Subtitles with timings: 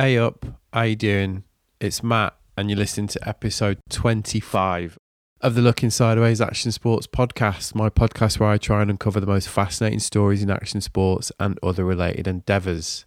[0.00, 1.44] Hey up, how you doing?
[1.78, 4.96] It's Matt, and you're listening to episode 25
[5.42, 9.26] of the Looking Sideways Action Sports podcast, my podcast where I try and uncover the
[9.26, 13.04] most fascinating stories in action sports and other related endeavours.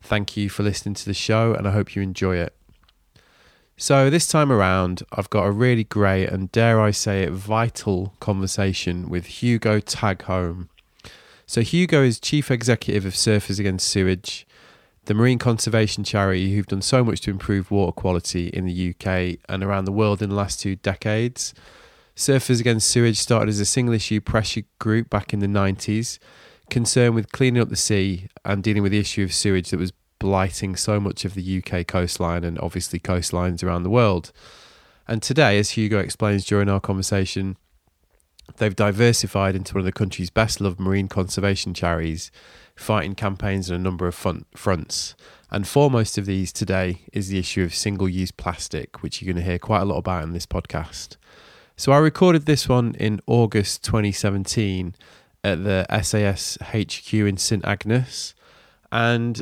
[0.00, 2.54] Thank you for listening to the show, and I hope you enjoy it.
[3.76, 8.14] So, this time around, I've got a really great and, dare I say it, vital
[8.20, 10.68] conversation with Hugo Tagholm.
[11.46, 14.46] So, Hugo is Chief Executive of Surfers Against Sewage
[15.08, 19.38] the marine conservation charity who've done so much to improve water quality in the UK
[19.48, 21.54] and around the world in the last two decades.
[22.14, 26.18] Surfers Against Sewage started as a single issue pressure group back in the 90s,
[26.68, 29.94] concerned with cleaning up the sea and dealing with the issue of sewage that was
[30.18, 34.30] blighting so much of the UK coastline and obviously coastlines around the world.
[35.06, 37.56] And today, as Hugo explains during our conversation,
[38.58, 42.30] they've diversified into one of the country's best loved marine conservation charities
[42.78, 45.14] fighting campaigns on a number of front, fronts.
[45.50, 49.42] And foremost of these today is the issue of single use plastic, which you're going
[49.42, 51.16] to hear quite a lot about in this podcast.
[51.76, 54.94] So I recorded this one in August 2017
[55.44, 58.34] at the SAS HQ in St Agnes.
[58.92, 59.40] And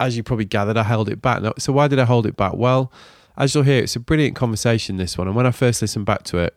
[0.00, 1.42] as you probably gathered, I held it back.
[1.58, 2.54] So why did I hold it back?
[2.54, 2.92] Well,
[3.36, 5.28] as you'll hear, it's a brilliant conversation, this one.
[5.28, 6.56] And when I first listened back to it,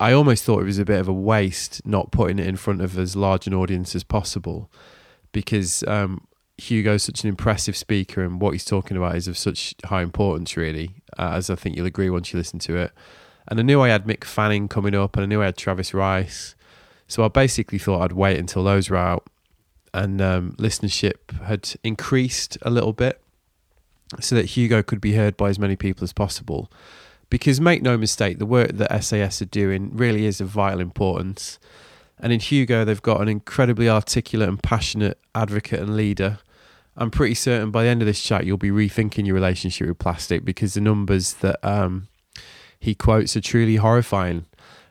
[0.00, 2.80] I almost thought it was a bit of a waste not putting it in front
[2.80, 4.70] of as large an audience as possible
[5.34, 9.74] because um, Hugo's such an impressive speaker and what he's talking about is of such
[9.84, 12.92] high importance, really, uh, as I think you'll agree once you listen to it.
[13.46, 15.92] And I knew I had Mick Fanning coming up and I knew I had Travis
[15.92, 16.54] Rice.
[17.06, 19.24] So I basically thought I'd wait until those were out
[19.92, 23.20] and um, listenership had increased a little bit
[24.20, 26.70] so that Hugo could be heard by as many people as possible.
[27.28, 31.58] Because make no mistake, the work that SAS are doing really is of vital importance.
[32.18, 36.38] And in Hugo, they've got an incredibly articulate and passionate advocate and leader.
[36.96, 39.98] I'm pretty certain by the end of this chat, you'll be rethinking your relationship with
[39.98, 42.08] plastic because the numbers that um,
[42.78, 44.46] he quotes are truly horrifying.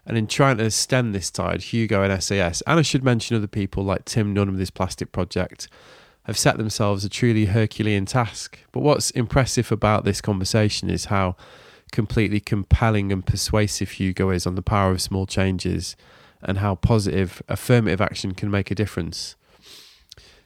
[0.06, 3.48] And in trying to stem this tide, Hugo and SAS, and I should mention other
[3.48, 5.70] people like Tim Nunn of this plastic project,
[6.24, 8.60] have set themselves a truly Herculean task.
[8.74, 11.38] But what's impressive about this conversation is how
[11.94, 15.96] completely compelling and persuasive Hugo is on the power of small changes
[16.44, 19.36] and how positive affirmative action can make a difference.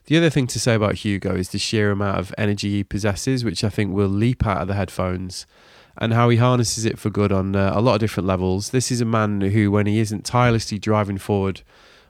[0.06, 3.44] The other thing to say about Hugo is the sheer amount of energy he possesses,
[3.44, 5.46] which I think will leap out of the headphones,
[5.98, 8.70] and how he harnesses it for good on uh, a lot of different levels.
[8.70, 11.62] This is a man who, when he isn't tirelessly driving forward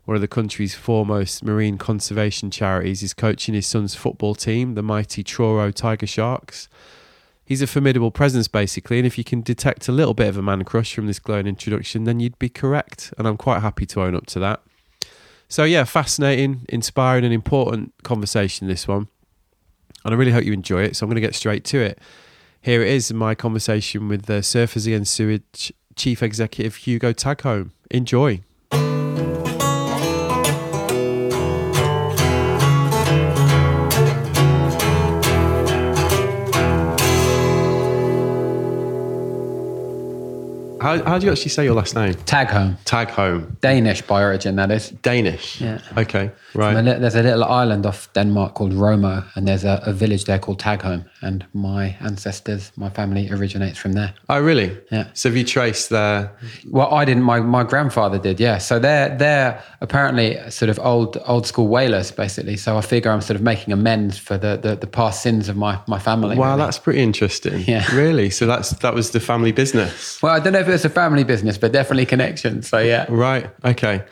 [0.05, 4.81] one of the country's foremost marine conservation charities, is coaching his son's football team, the
[4.81, 6.69] mighty Truro Tiger Sharks
[7.47, 10.41] he's a formidable presence basically and if you can detect a little bit of a
[10.41, 14.01] man crush from this glowing introduction then you'd be correct and i'm quite happy to
[14.01, 14.61] own up to that.
[15.47, 19.07] So yeah fascinating inspiring and important conversation this one
[20.03, 21.99] and i really hope you enjoy it so i'm going to get straight to it.
[22.61, 28.41] Here it is my conversation with the surfers against sewage chief executive hugo tagholm enjoy
[40.81, 42.13] How, how do you actually say your last name?
[42.13, 42.77] Tagholm.
[42.85, 43.59] Tagholm.
[43.61, 44.89] Danish by origin, that is.
[44.89, 45.59] Danish.
[45.61, 45.81] Yeah.
[45.97, 46.31] Okay.
[46.57, 46.81] Right.
[46.81, 50.59] there's a little island off Denmark called Romo, and there's a, a, village there called
[50.59, 54.13] Tagholm, and my ancestors, my family originates from there.
[54.29, 54.78] Oh, really?
[54.91, 55.07] Yeah.
[55.13, 56.31] So have you traced their?
[56.69, 57.23] Well, I didn't.
[57.23, 58.40] My, my grandfather did.
[58.40, 58.57] Yeah.
[58.57, 62.57] So they're they're apparently sort of old old school whalers, basically.
[62.57, 65.57] So I figure I'm sort of making amends for the the, the past sins of
[65.57, 66.35] my my family.
[66.35, 66.66] Wow, really.
[66.66, 67.63] that's pretty interesting.
[67.68, 67.85] Yeah.
[67.97, 68.29] Really.
[68.29, 70.22] So that's that was the family business.
[70.22, 72.68] Well, I don't know if it's a family business, but definitely connections.
[72.68, 73.06] So yeah.
[73.09, 73.50] Right.
[73.66, 74.03] Okay.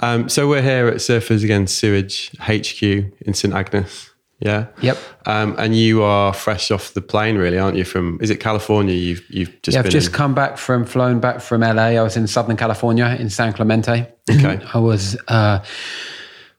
[0.00, 4.10] Um, so we're here at Surfers Against Sewage HQ in St Agnes.
[4.40, 4.66] Yeah.
[4.80, 4.98] Yep.
[5.26, 7.84] Um, and you are fresh off the plane, really, aren't you?
[7.84, 8.94] From is it California?
[8.94, 9.82] You've you've just yeah.
[9.82, 10.14] I've just in?
[10.14, 11.94] come back from flown back from LA.
[11.94, 14.12] I was in Southern California in San Clemente.
[14.28, 14.60] Okay.
[14.74, 15.16] I was.
[15.28, 15.62] Uh,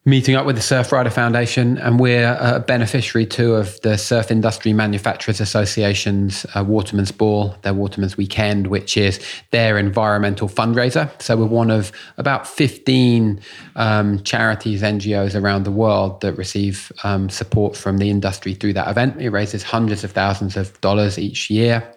[0.05, 4.73] meeting up with the Surfrider Foundation, and we're a beneficiary too of the Surf Industry
[4.73, 11.09] Manufacturers Association's uh, Waterman's Ball, their Waterman's Weekend, which is their environmental fundraiser.
[11.21, 13.39] So we're one of about 15
[13.77, 18.89] um, charities, NGOs around the world that receive um, support from the industry through that
[18.89, 19.21] event.
[19.21, 21.95] It raises hundreds of thousands of dollars each year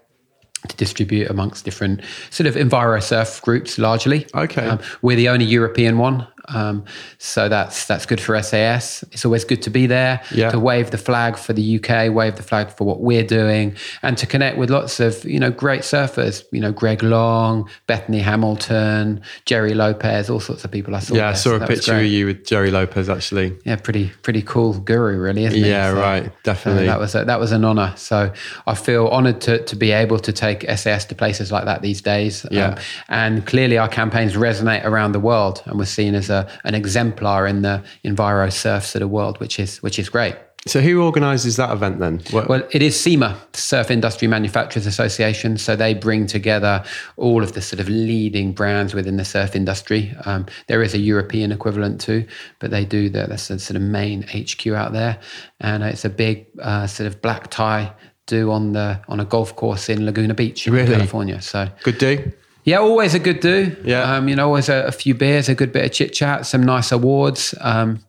[0.69, 4.26] to distribute amongst different sort of enviro surf groups largely.
[4.34, 4.66] Okay.
[4.66, 6.84] Um, we're the only European one Um,
[7.19, 9.02] so that's that's good for SAS.
[9.12, 10.50] It's always good to be there Yeah.
[10.50, 14.16] to wave the flag for the UK, wave the flag for what we're doing, and
[14.19, 16.44] to connect with lots of you know great surfers.
[16.52, 20.94] You know, Greg Long, Bethany Hamilton, Gerry Lopez, all sorts of people.
[20.94, 21.14] I saw.
[21.14, 23.56] Yeah, I saw so a picture of you with Gerry Lopez actually.
[23.64, 25.69] Yeah, pretty pretty cool guru, really, isn't he?
[25.69, 26.25] Yeah, So- right.
[26.25, 26.87] so Definitely.
[26.87, 27.92] that was a, that was an honor.
[27.96, 28.32] So
[28.66, 32.00] I feel honored to, to be able to take SAS to places like that these
[32.00, 32.44] days.
[32.44, 32.78] Um, Yeah.
[33.08, 37.46] and clearly our campaigns resonate around the world, and we're seen as a an exemplar
[37.46, 40.34] in the enviro surf sort of world, which is which is great.
[40.66, 42.14] so who organises that event then?
[42.32, 45.58] What, Well, it is SIMA, Surf Industry Manufacturers Association.
[45.58, 46.82] So they bring together
[47.16, 50.02] all of the sort of leading brands within the surf industry.
[50.24, 52.26] Um, there is a European equivalent too,
[52.58, 55.14] but they do the, that's the sort of main HQ out there.
[55.60, 57.92] And it's a big uh, sort of black tie
[58.26, 60.92] do on the on a golf course in Laguna Beach, in Really?
[60.96, 61.40] California.
[61.40, 62.32] So good do.
[62.66, 63.74] Yeah, always a good do.
[63.84, 64.02] Yeah.
[64.16, 66.62] Um, you know, always a, a few beers, a good bit of chit chat, some
[66.64, 67.54] nice awards.
[67.60, 68.00] Um,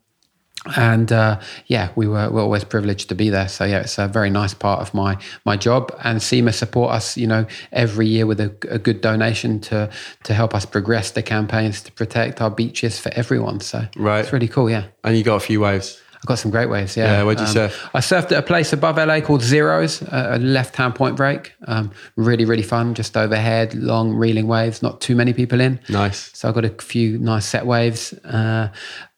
[0.76, 3.48] and uh, yeah, we were, we're always privileged to be there.
[3.48, 5.16] So yeah, it's a very nice part of my
[5.46, 5.92] my job.
[6.02, 9.88] And SIMA support us, you know, every year with a, a good donation to
[10.24, 13.60] to help us progress the campaigns to protect our beaches for everyone.
[13.60, 14.20] So Right.
[14.24, 14.68] it's really cool.
[14.68, 14.84] Yeah.
[15.04, 16.02] And you got a few waves.
[16.20, 16.96] I got some great waves.
[16.96, 17.12] Yeah.
[17.18, 17.88] Yeah, where'd you Um, surf?
[17.94, 21.52] I surfed at a place above LA called Zeros, a a left-hand point break.
[21.66, 22.94] Um, really, really fun.
[22.94, 24.82] Just overhead, long reeling waves.
[24.82, 25.78] Not too many people in.
[25.88, 26.30] Nice.
[26.34, 28.12] So I got a few nice set waves.
[28.24, 28.68] Uh,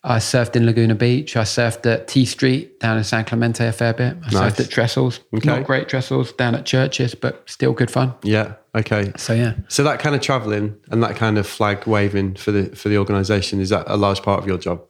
[0.03, 1.37] I surfed in Laguna Beach.
[1.37, 4.17] I surfed at T Street down in San Clemente a fair bit.
[4.27, 4.35] I Nice.
[4.55, 5.21] surfed at Trestles.
[5.35, 5.47] Okay.
[5.49, 8.15] Not great Trestles down at churches, but still good fun.
[8.23, 8.53] Yeah.
[8.75, 9.13] Okay.
[9.17, 9.55] So yeah.
[9.69, 12.99] So that kind of travelling and that kind of flag waving for the for the
[12.99, 14.81] organisation is that a large part of your job?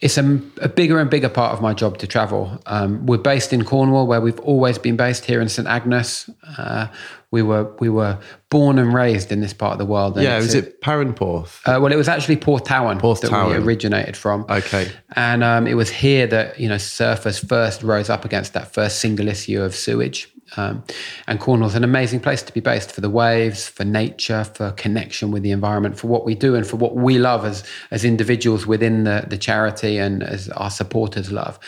[0.00, 2.60] It's a, a bigger and bigger part of my job to travel.
[2.66, 6.30] Um, we're based in Cornwall, where we've always been based here in St Agnes.
[6.56, 6.86] Uh,
[7.30, 8.18] we were we were
[8.48, 10.16] born and raised in this part of the world.
[10.16, 10.36] Yeah.
[10.36, 11.60] Was it Perranporth?
[11.66, 14.46] Uh, well, it was actually Porthtowan that we originated from.
[14.48, 14.90] Okay.
[15.16, 19.00] And um, it was here that you know surfers first rose up against that first
[19.00, 20.32] single issue of sewage.
[20.56, 20.82] Um,
[21.26, 25.30] and Cornwall's an amazing place to be based for the waves, for nature, for connection
[25.30, 28.66] with the environment, for what we do, and for what we love as as individuals
[28.66, 31.58] within the, the charity and as our supporters love.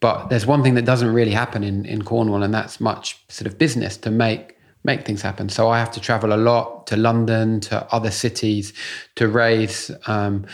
[0.00, 3.46] But there's one thing that doesn't really happen in, in Cornwall, and that's much sort
[3.46, 4.54] of business to make
[4.84, 5.48] make things happen.
[5.48, 8.72] So I have to travel a lot to London, to other cities,
[9.16, 10.46] to raise um,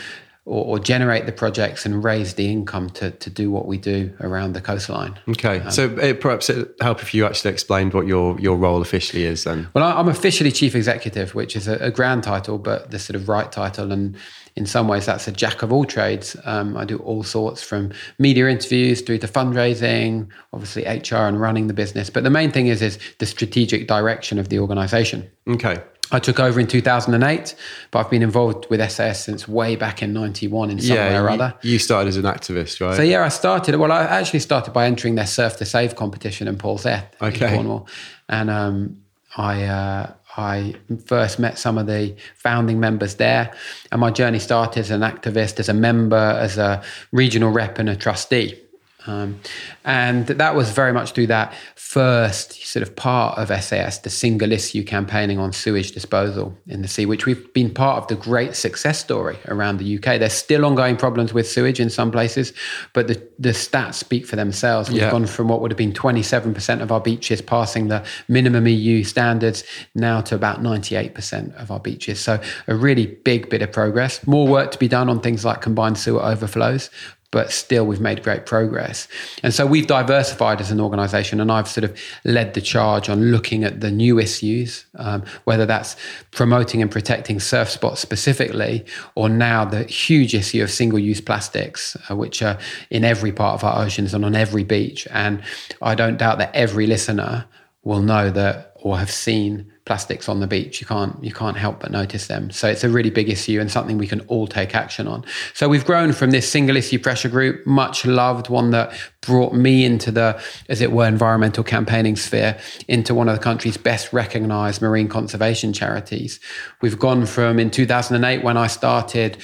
[0.45, 4.13] or, or generate the projects and raise the income to to do what we do
[4.21, 5.19] around the coastline.
[5.27, 5.59] Okay.
[5.59, 9.25] Um, so it, perhaps it help if you actually explained what your your role officially
[9.25, 9.67] is then.
[9.73, 13.27] Well, I'm officially chief executive, which is a, a grand title, but the sort of
[13.27, 13.91] right title.
[13.91, 14.15] And
[14.55, 16.35] in some ways, that's a jack of all trades.
[16.45, 21.67] Um, I do all sorts from media interviews through to fundraising, obviously HR and running
[21.67, 22.09] the business.
[22.09, 25.29] But the main thing is is the strategic direction of the organisation.
[25.47, 25.77] Okay.
[26.11, 27.55] I took over in 2008,
[27.89, 31.29] but I've been involved with SAS since way back in 91 in some way or
[31.29, 31.55] other.
[31.63, 32.95] you started as an activist, right?
[32.95, 33.75] So yeah, I started.
[33.75, 37.47] Well, I actually started by entering their Surf to Save competition in Polzeath Okay.
[37.47, 37.87] in Cornwall,
[38.29, 39.01] and um,
[39.35, 43.53] I uh, I first met some of the founding members there,
[43.91, 47.89] and my journey started as an activist, as a member, as a regional rep, and
[47.89, 48.61] a trustee.
[49.07, 49.39] Um,
[49.83, 54.51] and that was very much through that first sort of part of SAS, the single
[54.51, 58.55] issue campaigning on sewage disposal in the sea, which we've been part of the great
[58.55, 60.19] success story around the UK.
[60.19, 62.53] There's still ongoing problems with sewage in some places,
[62.93, 64.89] but the, the stats speak for themselves.
[64.89, 65.11] We've Yeah.
[65.11, 69.63] gone from what would have been 27% of our beaches passing the minimum EU standards
[69.93, 72.19] now to about 98% of our beaches.
[72.19, 74.25] So a really big bit of progress.
[74.25, 76.89] More work to be done on things like combined sewer overflows,
[77.35, 79.09] but still we've made great progress.
[79.43, 83.29] And so we've diversified as an organization, and I've sort of led the charge on
[83.29, 85.97] looking at the new issues, um, whether that's
[86.31, 91.97] promoting and protecting surf spots specifically, or now the huge issue of single use plastics,
[92.09, 92.57] uh, which are
[92.89, 95.05] in every part of our oceans and on every beach.
[95.11, 95.43] And
[95.81, 97.43] I don't doubt that every listener
[97.83, 100.81] will know that or have seen plastics on the beach.
[100.81, 102.49] You can't you can't help but notice them.
[102.49, 105.23] So it's a really big issue and something we can all take action on.
[105.53, 109.85] So we've grown from this single issue pressure group, much loved, one that brought me
[109.85, 114.81] into the, as it were, environmental campaigning sphere, into one of the country's best recognized
[114.81, 116.39] marine conservation charities.
[116.81, 119.37] We've gone from in 2008 when I started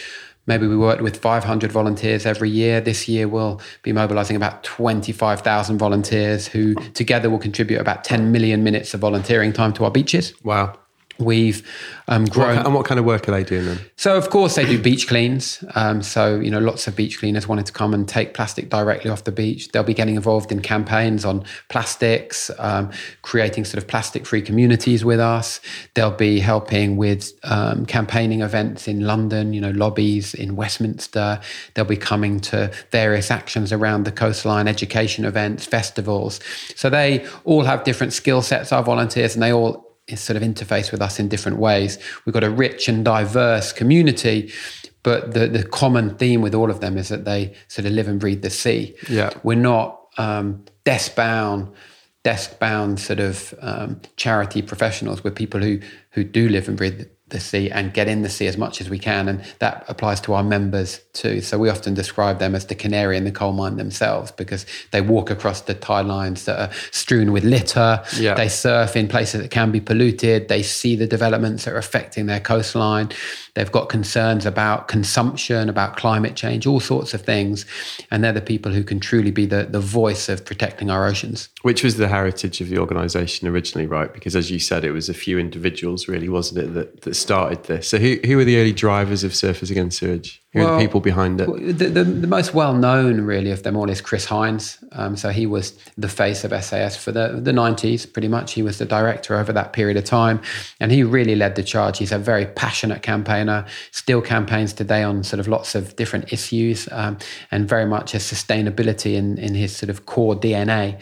[0.48, 2.82] Maybe we worked with 500 volunteers every year.
[2.82, 8.64] This year, we'll be mobilizing about 25,000 volunteers who together will contribute about 10 million
[8.64, 10.34] minutes of volunteering time to our beaches.
[10.44, 10.78] wow.
[11.22, 11.68] We've
[12.08, 12.58] um, grown.
[12.58, 13.80] What, and what kind of work are they doing then?
[13.96, 15.64] So, of course, they do beach cleans.
[15.76, 19.12] Um, so, you know, lots of beach cleaners wanting to come and take plastic directly
[19.12, 19.70] off the beach.
[19.70, 25.06] They'll be getting involved in campaigns on plastics, um, creating sort of plastic free communities
[25.06, 25.62] with us.
[25.94, 31.40] They'll be helping with um, campaigning events in London, you know, lobbies in Westminster.
[31.76, 36.40] They'll be coming to various actions around the coastline, education events, festivals.
[36.76, 40.92] So, they all have different skill sets, our volunteers, and they all sort of interface
[40.92, 41.98] with us in different ways.
[42.26, 44.52] We've got a rich and diverse community,
[45.04, 48.08] but the, the common theme with all of them is that they sort of live
[48.08, 48.96] and breathe the sea.
[49.10, 49.32] Yeah.
[49.44, 51.72] We're not um, desk bound,
[52.24, 55.24] desk bound sort of um, charity professionals.
[55.24, 55.80] We're people who
[56.12, 58.90] who do live and breathe the sea and get in the sea as much as
[58.90, 59.28] we can.
[59.28, 61.42] And that applies to our members too.
[61.42, 65.02] So we often describe them as the canary in the coal mine themselves because they
[65.02, 68.04] walk across the tide lines that are strewn with litter.
[68.18, 68.36] Yeah.
[68.36, 70.48] They surf in places that can be polluted.
[70.48, 73.10] They see the developments that are affecting their coastline.
[73.54, 77.66] They've got concerns about consumption, about climate change, all sorts of things.
[78.10, 81.50] And they're the people who can truly be the, the voice of protecting our oceans.
[81.62, 84.14] Which was the heritage of the organisation originally, right?
[84.14, 87.66] Because as you said, it was a few individuals, really, wasn't it, that, that started
[87.66, 87.90] this.
[87.90, 90.41] So who, who were the early drivers of Surfers Against Sewage?
[90.54, 91.48] Who well, are the people behind it?
[91.78, 94.84] The, the, the, most well known, really, of them all is Chris Hines.
[94.92, 98.52] Um, so he was the face of SAS for the, the 90s, pretty much.
[98.52, 100.42] He was the director over that period of time.
[100.82, 102.00] And he really led the charge.
[102.00, 106.90] He's a very passionate campaigner, still campaigns today on sort of lots of different issues,
[106.92, 107.18] um,
[107.52, 111.00] and very much has sustainability in, in his sort of core DNA.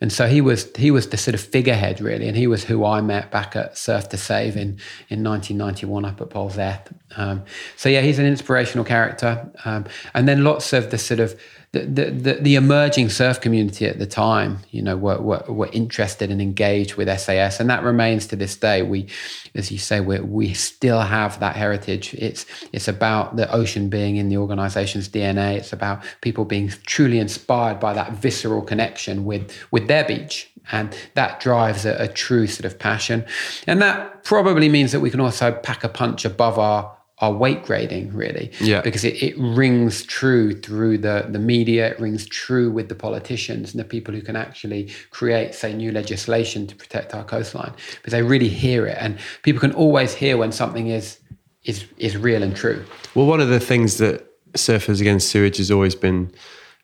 [0.00, 2.84] And so he was he was the sort of figurehead really, and he was who
[2.84, 4.78] I met back at Surf to Save in
[5.08, 6.92] in 1991 up at Polzeath.
[7.16, 7.44] Um,
[7.76, 11.40] so yeah, he's an inspirational character, um, and then lots of the sort of
[11.72, 16.30] the, the, the, emerging surf community at the time, you know, were, were, were, interested
[16.30, 17.60] and engaged with SAS.
[17.60, 18.80] And that remains to this day.
[18.80, 19.06] We,
[19.54, 22.14] as you say, we we still have that heritage.
[22.14, 25.56] It's, it's about the ocean being in the organization's DNA.
[25.56, 30.50] It's about people being truly inspired by that visceral connection with, with their beach.
[30.72, 33.26] And that drives a, a true sort of passion.
[33.66, 37.64] And that probably means that we can also pack a punch above our our weight
[37.64, 38.80] grading really yeah.
[38.80, 43.72] because it, it rings true through the the media it rings true with the politicians
[43.72, 48.12] and the people who can actually create say new legislation to protect our coastline because
[48.12, 48.96] they really hear it.
[49.00, 51.18] And people can always hear when something is
[51.64, 52.84] is is real and true.
[53.14, 56.32] Well one of the things that surfers against sewage has always been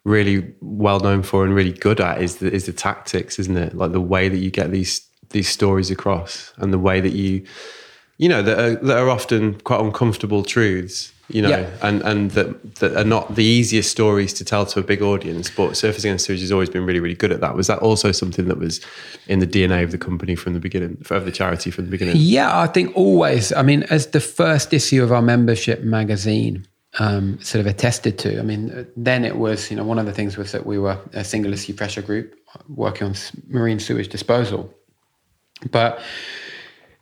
[0.04, 3.74] really well known for and really good at is the is the tactics isn't it?
[3.74, 7.44] Like the way that you get these these stories across and the way that you
[8.18, 11.70] you know that are, that are often quite uncomfortable truths you know yeah.
[11.82, 15.50] and and that that are not the easiest stories to tell to a big audience
[15.50, 18.12] but surfers against sewage has always been really really good at that was that also
[18.12, 18.80] something that was
[19.26, 22.14] in the dna of the company from the beginning of the charity from the beginning
[22.16, 26.66] yeah i think always i mean as the first issue of our membership magazine
[27.00, 28.38] um, sort of attested to.
[28.38, 30.96] I mean, then it was, you know, one of the things was that we were
[31.12, 32.36] a single issue pressure group
[32.68, 33.14] working on
[33.48, 34.72] marine sewage disposal.
[35.72, 36.00] But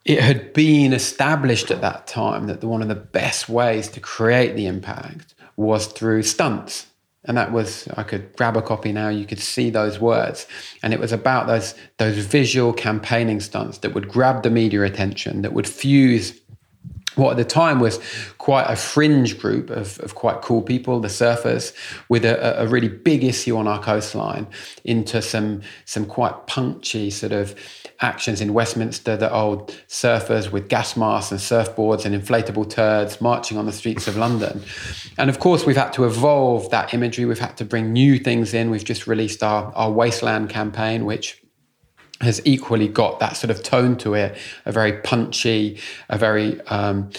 [0.04, 4.00] it had been established at that time that the, one of the best ways to
[4.00, 6.86] create the impact was through stunts.
[7.24, 10.48] And that was, I could grab a copy now, you could see those words.
[10.82, 15.42] And it was about those, those visual campaigning stunts that would grab the media attention,
[15.42, 16.40] that would fuse
[17.14, 18.00] what at the time was
[18.38, 21.74] quite a fringe group of, of quite cool people, the surfers,
[22.08, 24.46] with a, a, really big issue on our coastline
[24.84, 27.54] into some some quite punchy sort of
[28.02, 33.56] actions in Westminster, the old surfers with gas masks and surfboards and inflatable turds marching
[33.56, 34.62] on the streets of London.
[35.16, 37.24] And of course, we've had to evolve that imagery.
[37.24, 38.70] We've had to bring new things in.
[38.70, 41.42] We've just released our, our Wasteland campaign, which
[42.20, 47.10] has equally got that sort of tone to it, a very punchy, a very um,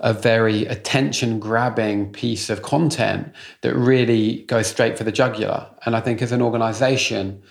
[0.00, 3.30] a very attention grabbing piece of content
[3.60, 5.68] that really goes straight for the jugular.
[5.84, 7.42] And I think as an organization,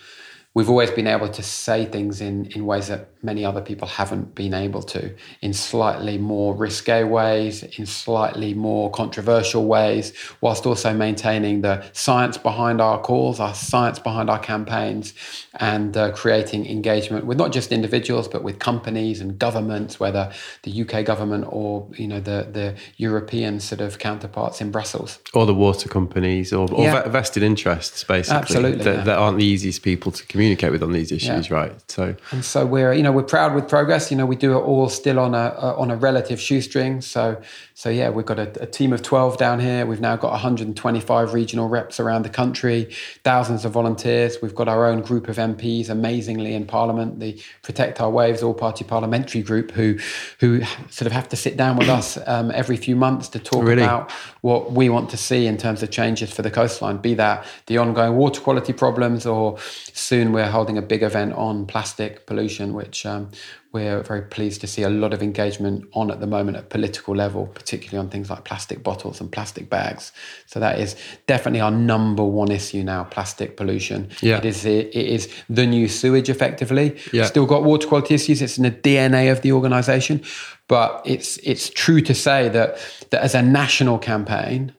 [0.56, 4.34] we've always been able to say things in, in ways that many other people haven't
[4.34, 10.91] been able to, in slightly more risque ways, in slightly more controversial ways, whilst also
[10.91, 15.13] maintaining the science behind our calls, our science behind our campaigns,
[15.60, 20.32] and uh, creating engagement with not just individuals, but with companies and governments, whether
[20.63, 25.20] the UK government or you know the, the European sort of counterparts in Brussels.
[25.34, 27.08] Or the water companies or, or yeah.
[27.08, 29.03] vested interests, basically, Absolutely, that, yeah.
[29.03, 31.55] that aren't the easiest people to communicate communicate with on these issues, yeah.
[31.55, 31.91] right?
[31.91, 34.10] So, and so we're you know we're proud with progress.
[34.10, 37.01] You know, we do it all still on a, a on a relative shoestring.
[37.01, 37.41] So,
[37.74, 39.86] so yeah, we've got a, a, team of twelve down here.
[39.86, 42.89] We've now got 125 regional reps around the country,
[43.25, 44.38] thousands of volunteers.
[44.41, 48.53] We've got our own group of MPs, amazingly in Parliament, the Protect Our Waves All
[48.53, 49.98] Party Parliamentary Group, who
[50.39, 53.65] who sort of have to sit down with us um, every few months to talk
[53.65, 53.84] really?
[53.84, 57.46] about what we want to see in terms of changes for the coastline, be that
[57.65, 59.58] the ongoing water quality problems, or
[59.93, 63.31] soon we're holding a big event on plastic pollution, which um,
[63.71, 67.15] we're very pleased to see a lot of engagement on at the moment at political
[67.15, 70.12] level, particularly on things like plastic bottles and plastic bags.
[70.48, 70.95] So that is
[71.27, 74.09] definitely our number one issue now: plastic pollution.
[74.21, 74.38] Yeah.
[74.38, 76.98] It is it is the new sewage, effectively.
[77.13, 77.25] Yeah.
[77.25, 78.41] Still got water quality issues.
[78.41, 80.24] It's in the DNA of the organisation,
[80.67, 82.77] but it's it's true to say that
[83.12, 84.74] that as a national campaign,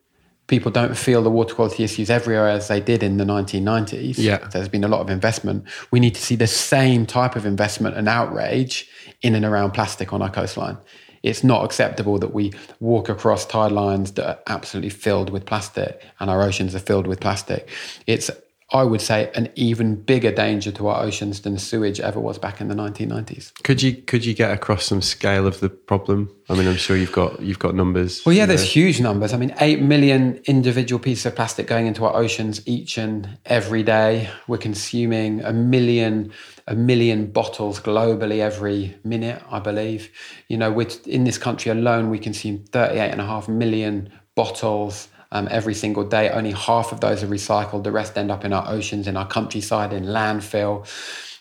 [0.50, 4.18] people don't feel the water quality issues everywhere as they did in the 1990s.
[4.18, 4.38] Yeah.
[4.48, 5.64] There's been a lot of investment.
[5.92, 8.90] We need to see the same type of investment and outrage
[9.22, 10.76] in and around plastic on our coastline.
[11.22, 16.02] It's not acceptable that we walk across tide lines that are absolutely filled with plastic
[16.18, 17.68] and our oceans are filled with plastic.
[18.06, 18.30] It's
[18.72, 22.60] I would say, an even bigger danger to our oceans than sewage ever was back
[22.60, 23.52] in the 1990s.
[23.64, 26.30] Could you could you get across some scale of the problem?
[26.48, 28.22] I mean, I'm sure you've got you've got numbers.
[28.24, 29.32] Well, yeah, there's huge numbers.
[29.32, 33.82] I mean, eight million individual pieces of plastic going into our oceans each and every
[33.82, 34.30] day.
[34.46, 36.32] We're consuming a million
[36.68, 40.10] a million bottles globally every minute, I believe.
[40.48, 45.08] You know, with in this country alone, we consume 38 and a half million bottles
[45.32, 46.30] um, every single day.
[46.30, 47.84] Only half of those are recycled.
[47.84, 50.86] The rest end up in our oceans, in our countryside, in landfill.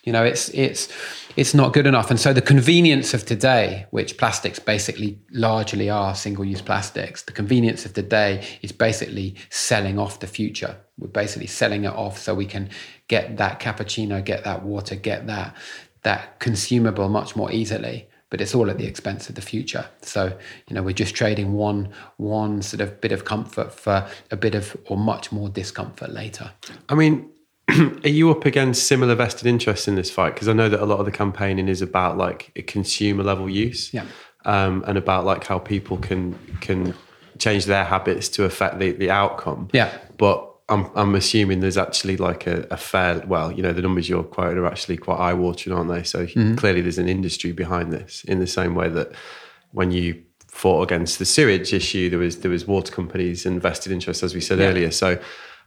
[0.03, 0.87] You know, it's it's
[1.35, 2.09] it's not good enough.
[2.09, 7.85] And so the convenience of today, which plastics basically largely are single-use plastics, the convenience
[7.85, 10.77] of today is basically selling off the future.
[10.97, 12.69] We're basically selling it off so we can
[13.07, 15.55] get that cappuccino, get that water, get that
[16.03, 19.85] that consumable much more easily but it's all at the expense of the future.
[20.01, 24.37] So, you know, we're just trading one one sort of bit of comfort for a
[24.37, 26.51] bit of or much more discomfort later.
[26.87, 27.29] I mean,
[27.69, 30.33] are you up against similar vested interests in this fight?
[30.33, 33.49] Because I know that a lot of the campaigning is about like a consumer level
[33.49, 34.05] use, yeah,
[34.45, 36.93] um, and about like how people can can
[37.37, 39.95] change their habits to affect the the outcome, yeah.
[40.17, 44.07] But I'm, I'm assuming there's actually like a, a, fair, well, you know, the numbers
[44.07, 46.03] you're quoting are actually quite eye watering, aren't they?
[46.03, 46.55] So mm-hmm.
[46.55, 49.11] clearly there's an industry behind this in the same way that
[49.71, 53.91] when you fought against the sewage issue, there was, there was water companies and vested
[53.91, 54.65] interests, as we said yeah.
[54.65, 54.91] earlier.
[54.91, 55.19] So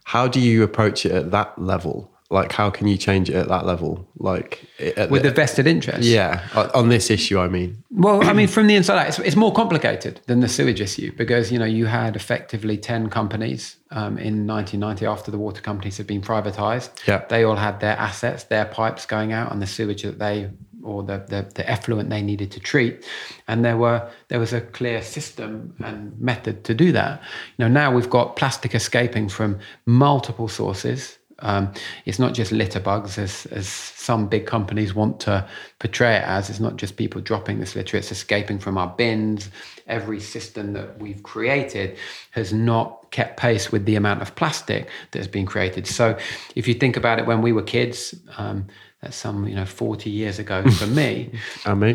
[0.05, 2.12] how do you approach it at that level?
[2.33, 4.07] Like how can you change it at that level?
[4.17, 6.03] Like with the, the, vested interest?
[6.03, 6.41] Yeah
[6.73, 7.83] on this issue i mean.
[7.91, 11.11] Well i mean from the inside out it's, it's, more complicated than the sewage issue
[11.15, 15.97] because you know you had effectively 10 companies um, in 1990 after the water companies
[15.97, 16.89] had been privatized.
[17.07, 17.23] Yeah.
[17.29, 20.49] They all had their assets their pipes going out and the sewage that they
[20.83, 23.05] or the, the, the effluent they needed to treat.
[23.47, 27.21] And there were there was a clear system and method to do that.
[27.57, 31.73] You know now we've got plastic escaping from multiple sources um,
[32.05, 35.47] it's not just litter bugs, as, as some big companies want to
[35.79, 36.49] portray it as.
[36.49, 39.49] It's not just people dropping this litter, it's escaping from our bins.
[39.85, 41.97] Every system that we've created
[42.31, 45.85] has not kept pace with the amount of plastic that has been created.
[45.85, 46.17] So
[46.55, 48.67] if you think about it, when we were kids, um,
[49.01, 51.31] that's some, you know, 40 years ago for me.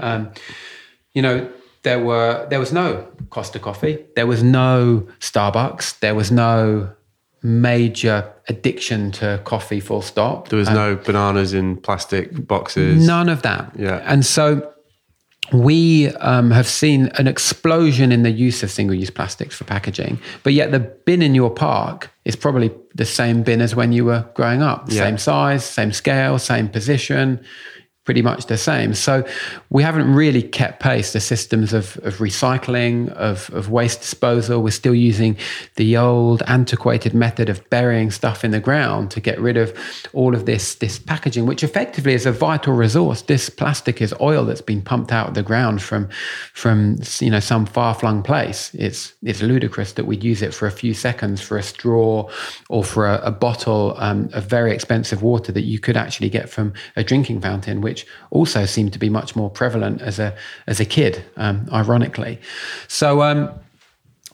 [0.00, 0.30] um,
[1.14, 1.50] you know,
[1.84, 6.90] there were there was no Costa coffee, there was no Starbucks, there was no
[7.42, 10.48] major addiction to coffee full stop.
[10.48, 13.06] There was um, no bananas in plastic boxes.
[13.06, 13.72] None of that.
[13.76, 14.02] Yeah.
[14.04, 14.72] And so
[15.52, 20.52] we um, have seen an explosion in the use of single-use plastics for packaging but
[20.52, 24.28] yet the bin in your park is probably the same bin as when you were
[24.34, 24.84] growing up.
[24.88, 25.04] Yeah.
[25.04, 27.42] same size same scale same position
[28.08, 28.94] pretty much the same.
[28.94, 29.22] So
[29.68, 34.62] we haven't really kept pace the systems of, of recycling, of, of waste disposal.
[34.62, 35.36] We're still using
[35.76, 39.76] the old antiquated method of burying stuff in the ground to get rid of
[40.14, 43.20] all of this, this packaging, which effectively is a vital resource.
[43.20, 46.08] This plastic is oil that's been pumped out of the ground from,
[46.54, 48.72] from you know, some far-flung place.
[48.72, 52.26] It's, it's ludicrous that we'd use it for a few seconds for a straw
[52.70, 56.48] or for a, a bottle um, of very expensive water that you could actually get
[56.48, 60.34] from a drinking fountain, which which also seemed to be much more prevalent as a
[60.66, 62.38] as a kid, um, ironically.
[62.88, 63.22] So.
[63.22, 63.50] Um,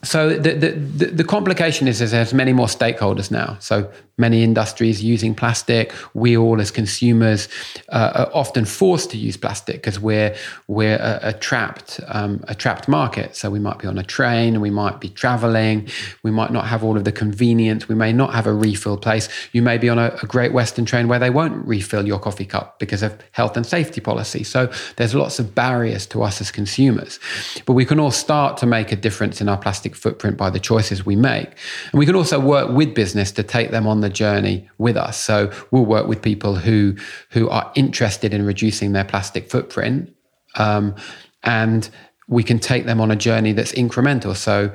[0.05, 3.57] so the, the, the complication is, is there's many more stakeholders now.
[3.59, 5.93] So many industries using plastic.
[6.13, 7.49] We all, as consumers,
[7.89, 10.35] uh, are often forced to use plastic because we're
[10.67, 13.35] we're a, a trapped um, a trapped market.
[13.35, 15.89] So we might be on a train, we might be traveling,
[16.23, 17.89] we might not have all of the convenience.
[17.89, 19.27] We may not have a refill place.
[19.51, 22.45] You may be on a, a Great Western train where they won't refill your coffee
[22.45, 24.43] cup because of health and safety policy.
[24.43, 27.19] So there's lots of barriers to us as consumers.
[27.65, 30.59] But we can all start to make a difference in our plastic footprint by the
[30.59, 31.49] choices we make,
[31.91, 35.19] and we can also work with business to take them on the journey with us.
[35.19, 36.95] So we'll work with people who
[37.31, 40.13] who are interested in reducing their plastic footprint,
[40.55, 40.95] um,
[41.43, 41.89] and
[42.27, 44.35] we can take them on a journey that's incremental.
[44.35, 44.71] So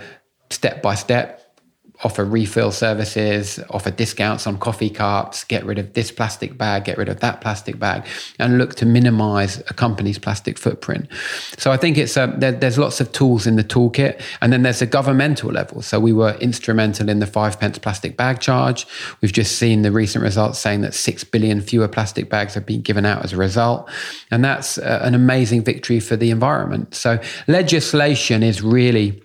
[0.51, 1.40] step by step,
[2.03, 6.97] offer refill services, offer discounts on coffee cups, get rid of this plastic bag, get
[6.97, 8.07] rid of that plastic bag,
[8.39, 11.07] and look to minimize a company's plastic footprint.
[11.59, 14.63] So I think it's a, there, there's lots of tools in the toolkit, and then
[14.63, 15.83] there's a governmental level.
[15.83, 18.87] So we were instrumental in the five pence plastic bag charge.
[19.21, 22.81] We've just seen the recent results saying that six billion fewer plastic bags have been
[22.81, 23.91] given out as a result,
[24.31, 26.95] and that's uh, an amazing victory for the environment.
[26.95, 29.23] So legislation is really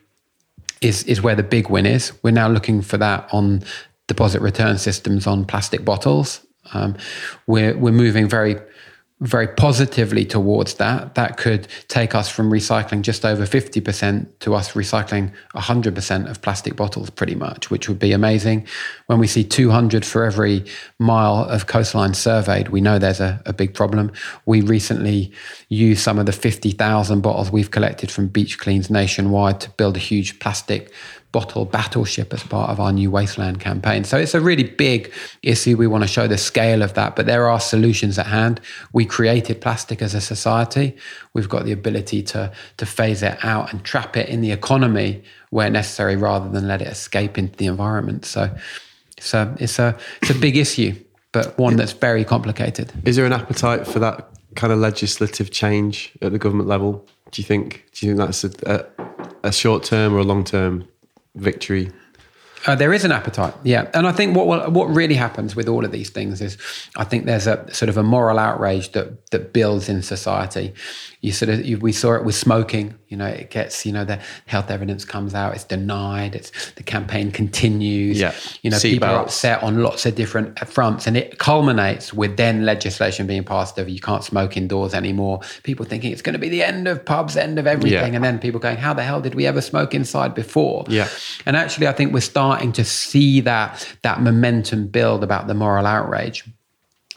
[0.86, 2.14] is is where the big win is.
[2.24, 3.64] We're now looking for that on
[4.08, 6.46] deposit return systems on plastic bottles.
[6.74, 6.96] Um,
[7.48, 8.58] we're we're moving very
[9.22, 11.16] very positively towards that.
[11.16, 16.76] That could take us from recycling just over 50% to us recycling 100% of plastic
[16.76, 18.68] bottles, pretty much, which would be amazing.
[19.08, 20.66] When we see 200 for every
[21.00, 24.12] mile of coastline surveyed, we know there's a, a big problem.
[24.46, 25.32] We recently
[25.70, 30.00] used some of the 50,000 bottles we've collected from Beach Cleans nationwide to build a
[30.00, 30.92] huge plastic
[31.36, 34.06] bottle battleship as part of our new wasteland campaign.
[34.06, 35.12] So it's a really big
[35.44, 35.76] issue.
[35.76, 38.62] We want to show the scale of that, but there are solutions at hand.
[38.94, 40.96] We created plastic as a society.
[41.34, 45.24] We've got the ability to, to phase it out and trap it in the economy
[45.50, 48.24] where necessary rather than let it escape into the environment.
[48.24, 50.96] So a, it's a, it's a big issue,
[51.34, 52.94] but one that's very complicated.
[53.04, 57.06] Is there an appetite for that kind of legislative change at the government level?
[57.32, 57.88] Do you think?
[57.92, 58.86] Do you think that's a,
[59.44, 60.88] a, a short term or a long term
[61.36, 61.92] victory?
[62.68, 65.86] Uh, there is an appetite, yeah, and I think what what really happens with all
[65.86, 66.58] of these things is,
[66.98, 70.74] I think there's a sort of a moral outrage that that builds in society.
[71.22, 72.96] You sort of you, we saw it with smoking.
[73.08, 76.84] You know, it gets you know the health evidence comes out, it's denied, it's the
[76.84, 78.20] campaign continues.
[78.20, 82.14] Yeah, you know, Seat people are upset on lots of different fronts, and it culminates
[82.14, 85.42] with then legislation being passed over you can't smoke indoors anymore.
[85.64, 88.16] People thinking it's going to be the end of pubs, end of everything, Yeah.
[88.16, 90.86] and then people going, how the hell did we ever smoke inside before?
[90.88, 91.08] Yeah.
[91.46, 95.86] And actually, I think we're starting to see that that momentum build about the moral
[95.86, 96.44] outrage.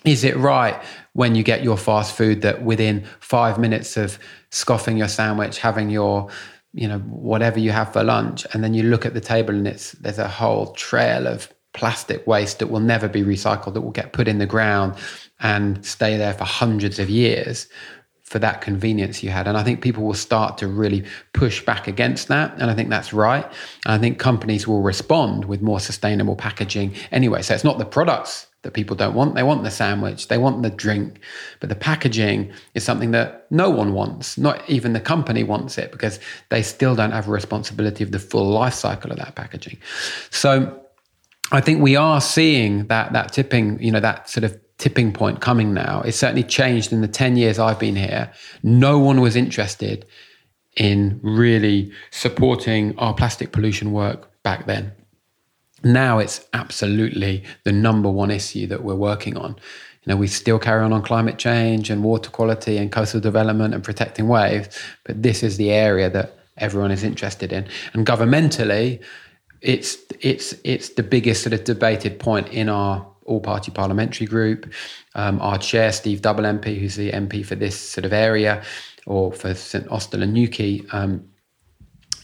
[0.05, 0.81] Is it right
[1.19, 5.91] when you get your fast food that within five minutes of scoffing your sandwich, having
[5.91, 6.29] your
[6.73, 9.67] you know whatever you have for lunch, and then you look at the table and
[9.67, 13.91] it's there's a whole trail of plastic waste that will never be recycled that will
[13.91, 14.95] get put in the ground
[15.41, 17.67] and stay there for hundreds of years
[18.23, 19.49] for that convenience you had.
[19.49, 22.53] And I think people will start to really push back against that.
[22.61, 23.45] And I think that's right.
[23.87, 27.43] And I think companies will respond with more sustainable packaging anyway.
[27.43, 29.35] So it's not the products that people don't want.
[29.35, 31.21] They want the sandwich, they want the drink.
[31.59, 34.37] But the packaging is something that no one wants.
[34.37, 38.19] Not even the company wants it because they still don't have a responsibility of the
[38.19, 39.79] full life cycle of that packaging.
[40.29, 40.85] So
[41.51, 45.41] I think we are seeing that that tipping, you know, that sort of tipping point
[45.41, 46.03] coming now.
[46.03, 48.31] It's certainly changed in the 10 years I've been here.
[48.63, 50.05] No one was interested
[50.77, 54.93] in really supporting our plastic pollution work back then.
[55.83, 59.57] Now it's absolutely the number one issue that we're working on.
[60.05, 63.75] You know, we still carry on on climate change and water quality and coastal development
[63.75, 64.69] and protecting waves,
[65.05, 67.69] but this is the area that everyone is interested in.
[67.93, 69.03] And governmentally,
[69.61, 74.73] it's it's it's the biggest sort of debated point in our all-party parliamentary group.
[75.15, 78.63] Um, our chair, Steve Double MP, who's the MP for this sort of area,
[79.07, 81.28] or for St Austell and Newquay, um,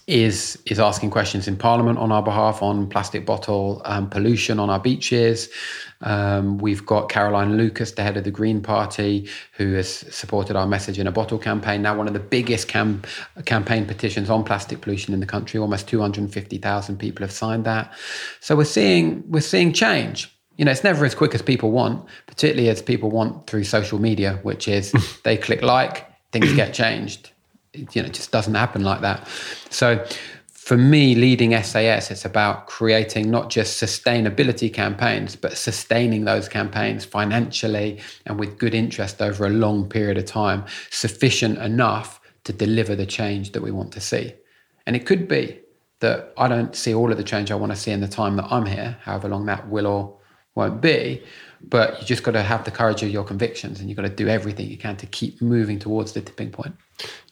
[0.06, 4.68] is is asking questions in Parliament on our behalf on plastic bottle um, pollution on
[4.68, 5.48] our beaches.
[6.02, 10.66] Um, we've got Caroline Lucas, the head of the Green Party, who has supported our
[10.66, 11.80] message in a bottle campaign.
[11.80, 13.02] Now, one of the biggest cam-
[13.46, 15.58] campaign petitions on plastic pollution in the country.
[15.58, 17.92] Almost two hundred fifty thousand people have signed that.
[18.40, 20.30] So we're seeing we're seeing change.
[20.56, 23.98] You know, it's never as quick as people want, particularly as people want through social
[23.98, 24.92] media, which is
[25.24, 27.30] they click like, things get changed
[27.74, 29.26] you know, it just doesn't happen like that.
[29.70, 30.04] So
[30.64, 37.04] for me, leading SAS, it's about creating not just sustainability campaigns, but sustaining those campaigns
[37.04, 42.96] financially and with good interest over a long period of time, sufficient enough to deliver
[42.96, 44.32] the change that we want to see.
[44.87, 45.60] And it could be
[46.00, 48.37] that I don't see all of the change I want to see in the time
[48.37, 50.16] that I'm here, however long that will or
[50.54, 51.22] won't be.
[51.62, 54.08] But you just got to have the courage of your convictions and you've got to
[54.08, 56.74] do everything you can to keep moving towards the tipping point.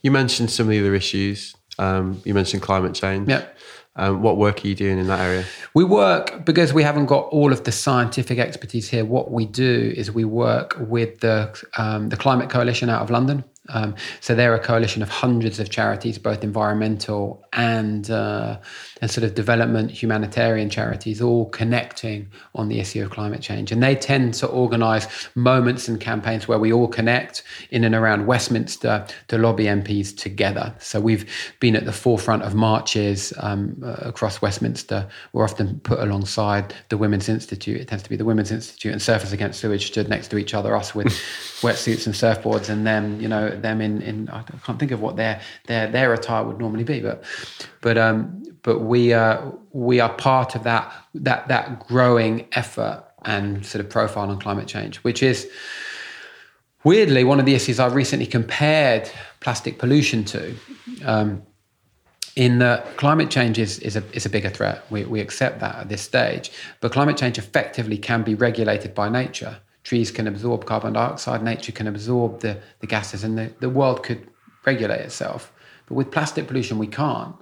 [0.02, 1.54] You mentioned some of the other issues.
[1.78, 3.28] Um, you mentioned climate change.
[3.28, 3.58] Yep.
[3.94, 5.44] Um, what work are you doing in that area?
[5.74, 9.04] We work because we haven't got all of the scientific expertise here.
[9.04, 13.44] What we do is we work with the um, the Climate Coalition out of London.
[13.68, 18.58] Um, so they're a coalition of hundreds of charities, both environmental and uh,
[19.00, 23.70] and sort of development humanitarian charities, all connecting on the issue of climate change.
[23.70, 28.26] And they tend to organise moments and campaigns where we all connect in and around
[28.26, 30.74] Westminster to lobby MPs together.
[30.78, 35.08] So we've been at the forefront of marches um, uh, across Westminster.
[35.32, 37.80] We're often put alongside the Women's Institute.
[37.80, 40.52] It tends to be the Women's Institute and Surfers Against Sewage stood next to each
[40.52, 41.06] other, us with
[41.62, 45.16] wetsuits and surfboards, and them, you know, them in in I can't think of what
[45.16, 47.22] their their their attire would normally be, but
[47.80, 53.64] but um but we uh we are part of that that that growing effort and
[53.66, 55.48] sort of profile on climate change, which is
[56.84, 59.10] weirdly one of the issues I've recently compared
[59.40, 60.54] plastic pollution to.
[61.04, 61.42] Um,
[62.34, 64.82] in that climate change is, is, a, is a bigger threat.
[64.90, 66.50] We, we accept that at this stage.
[66.80, 71.72] But climate change effectively can be regulated by nature trees can absorb carbon dioxide, nature
[71.72, 74.28] can absorb the, the gases, and the, the world could
[74.64, 75.52] regulate itself.
[75.86, 77.34] But with plastic pollution, we can't.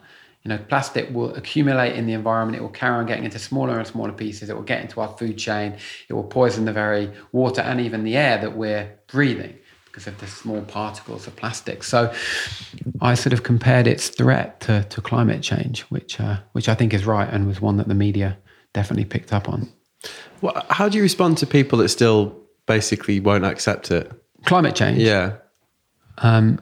[0.43, 2.57] You know, plastic will accumulate in the environment.
[2.57, 4.49] It will carry on getting into smaller and smaller pieces.
[4.49, 5.77] It will get into our food chain.
[6.09, 10.19] It will poison the very water and even the air that we're breathing because of
[10.19, 11.83] the small particles of plastic.
[11.83, 12.15] So
[13.03, 16.95] I sort of compared its threat to, to climate change, which, uh, which I think
[16.95, 18.39] is right and was one that the media
[18.73, 19.71] definitely picked up on.
[20.41, 22.37] Well, how do you respond to people that still
[22.67, 24.11] basically won't accept it?
[24.45, 24.99] Climate change?
[24.99, 25.37] Yeah.
[26.19, 26.61] Um,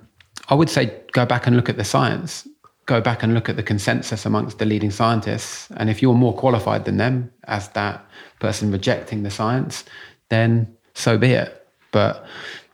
[0.48, 2.46] I would say go back and look at the science.
[2.87, 5.68] Go back and look at the consensus amongst the leading scientists.
[5.77, 8.05] And if you're more qualified than them as that
[8.40, 9.85] person rejecting the science,
[10.31, 11.66] then so be it.
[11.92, 12.24] But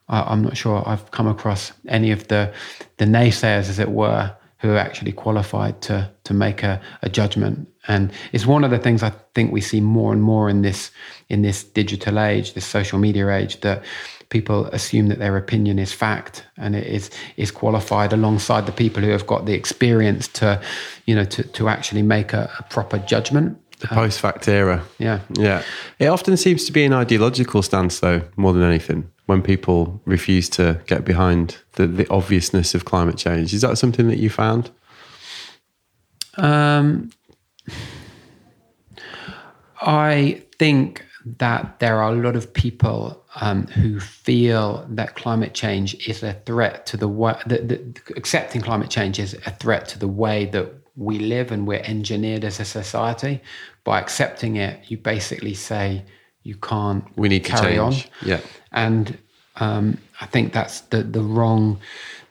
[0.09, 2.53] I, am not sure I've come across any of the
[2.98, 7.68] the naysayers, as it were, who are actually qualified to to make a, a judgment.
[7.87, 10.90] And it's one of the things I think we see more and more in this
[11.29, 13.83] in this digital age, this social media age, that
[14.31, 19.03] people assume that their opinion is fact and it is is qualified alongside the people
[19.03, 20.61] who have got the experience to,
[21.07, 23.59] you know, to to actually make a, a proper judgment.
[23.81, 24.83] The post fact era.
[24.99, 25.20] Yeah.
[25.38, 25.62] Yeah.
[25.99, 30.49] It often seems to be an ideological stance though, more than anything when people refuse
[30.51, 33.55] to get behind the, the obviousness of climate change.
[33.55, 34.70] Is that something that you found?
[36.37, 37.11] Um,
[39.81, 41.05] I think
[41.38, 46.35] that there are a lot of people um, who feel that climate change is a
[46.46, 50.72] threat to the way that, accepting climate change is a threat to the way that
[50.96, 53.40] we live and we're engineered as a society.
[53.85, 56.05] By accepting it, you basically say
[56.42, 57.05] you can't.
[57.16, 58.05] We need carry to change.
[58.05, 58.29] on.
[58.29, 58.40] Yeah,
[58.72, 59.18] and
[59.57, 61.81] um, I think that's the the wrong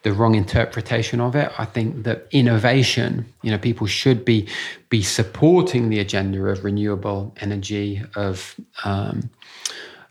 [0.03, 1.51] the wrong interpretation of it.
[1.57, 4.47] I think that innovation, you know, people should be
[4.89, 9.29] be supporting the agenda of renewable energy, of um,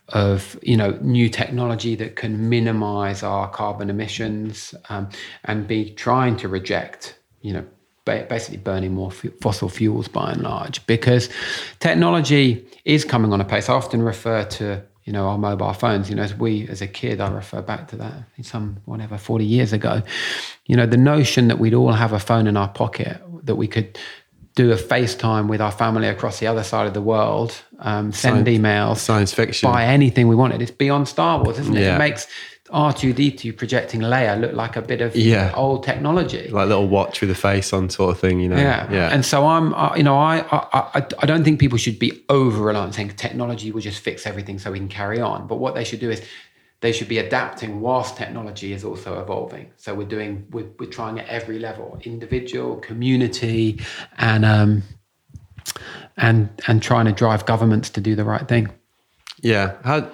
[0.09, 5.09] of you know new technology that can minimize our carbon emissions, um,
[5.45, 7.65] and be trying to reject, you know,
[8.05, 11.29] basically burning more fossil fuels by and large, because
[11.79, 13.69] technology is coming on a pace.
[13.69, 16.09] I often refer to you know, our mobile phones.
[16.09, 19.45] You know, as we, as a kid, I refer back to that some whatever forty
[19.45, 20.01] years ago.
[20.65, 23.67] You know, the notion that we'd all have a phone in our pocket that we
[23.67, 23.97] could
[24.55, 28.45] do a FaceTime with our family across the other side of the world, um, send
[28.45, 30.61] science, emails, science fiction, buy anything we wanted.
[30.61, 31.81] It's beyond Star Wars, isn't it?
[31.81, 31.95] Yeah.
[31.95, 32.27] It makes
[32.73, 35.53] R2D2 projecting Leia looked like a bit of yeah.
[35.55, 36.47] old technology.
[36.47, 38.57] Like a little watch with a face on sort of thing, you know?
[38.57, 38.91] Yeah.
[38.91, 39.09] yeah.
[39.11, 42.63] And so I'm, uh, you know, I, I, I don't think people should be over
[42.63, 45.45] reliant saying technology will just fix everything so we can carry on.
[45.45, 46.25] But what they should do is
[46.81, 49.71] they should be adapting whilst technology is also evolving.
[49.77, 53.81] So we're doing, we're, we're trying at every level, individual, community,
[54.17, 54.81] and, um,
[56.17, 58.71] and, and trying to drive governments to do the right thing.
[59.41, 59.75] Yeah.
[59.83, 60.09] How,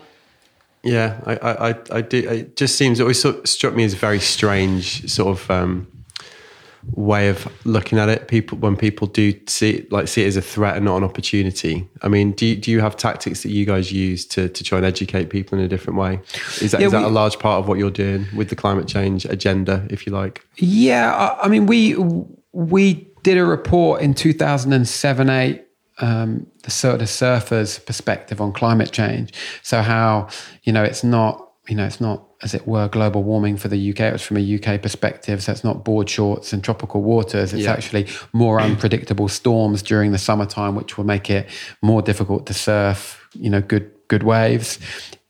[0.84, 2.18] yeah, I, I, I do.
[2.18, 5.52] It just seems it always sort of struck me as a very strange sort of
[5.52, 5.88] um,
[6.92, 8.28] way of looking at it.
[8.28, 11.04] People when people do see it, like see it as a threat and not an
[11.04, 11.88] opportunity.
[12.02, 14.78] I mean, do you, do you have tactics that you guys use to to try
[14.78, 16.22] and educate people in a different way?
[16.62, 18.56] Is that yeah, is that we, a large part of what you're doing with the
[18.56, 20.46] climate change agenda, if you like?
[20.58, 21.96] Yeah, I, I mean, we
[22.54, 25.66] we did a report in 2007 8
[26.00, 29.34] um, the sort of surfers' perspective on climate change.
[29.62, 30.28] So how
[30.64, 33.90] you know it's not you know it's not as it were, global warming for the
[33.92, 34.00] UK.
[34.00, 35.44] It was from a UK perspective.
[35.44, 37.52] So it's not board shorts and tropical waters.
[37.54, 37.74] It's Yeah.
[37.74, 41.50] actually more unpredictable storms during the summertime, which will make it
[41.82, 44.80] more difficult to surf, you know, good good waves.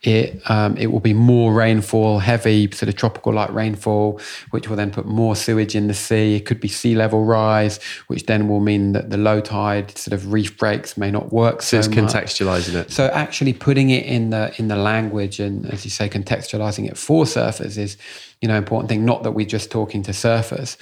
[0.02, 4.78] It um, it will be more rainfall, heavy sort of tropical like rainfall, which will
[4.78, 6.36] then put more sewage in the sea.
[6.36, 10.14] It could be sea level rise, which then will mean that the low tide sort
[10.14, 12.14] of reef breaks may not work So so, it's much.
[12.14, 12.92] contextualizing it.
[12.92, 16.98] So actually putting it in the in the language and as you say, contextualizing it
[16.98, 17.98] for surfers is
[18.42, 19.04] you know important thing.
[19.04, 20.78] Not that we're just talking to surfers,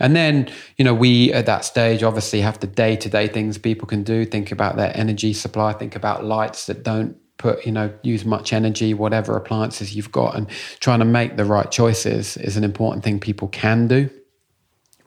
[0.00, 3.58] and then you know we at that stage obviously have the day to day things
[3.58, 4.24] people can do.
[4.24, 5.74] Think about their energy supply.
[5.74, 10.36] Think about lights that don't put you know use much energy whatever appliances you've got
[10.36, 14.08] and trying to make the right choices is an important thing people can do.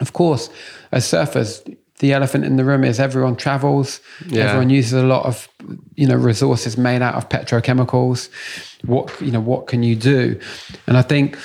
[0.02, 0.50] Of course,
[0.92, 1.64] as surfers,
[2.00, 4.02] the elephant in the room is everyone travels.
[4.28, 4.46] Yeah.
[4.46, 5.48] Everyone uses a lot of,
[5.96, 8.30] you know, resources made out of petrochemicals.
[8.84, 10.40] What you know, what can you do?
[10.88, 11.38] And I think,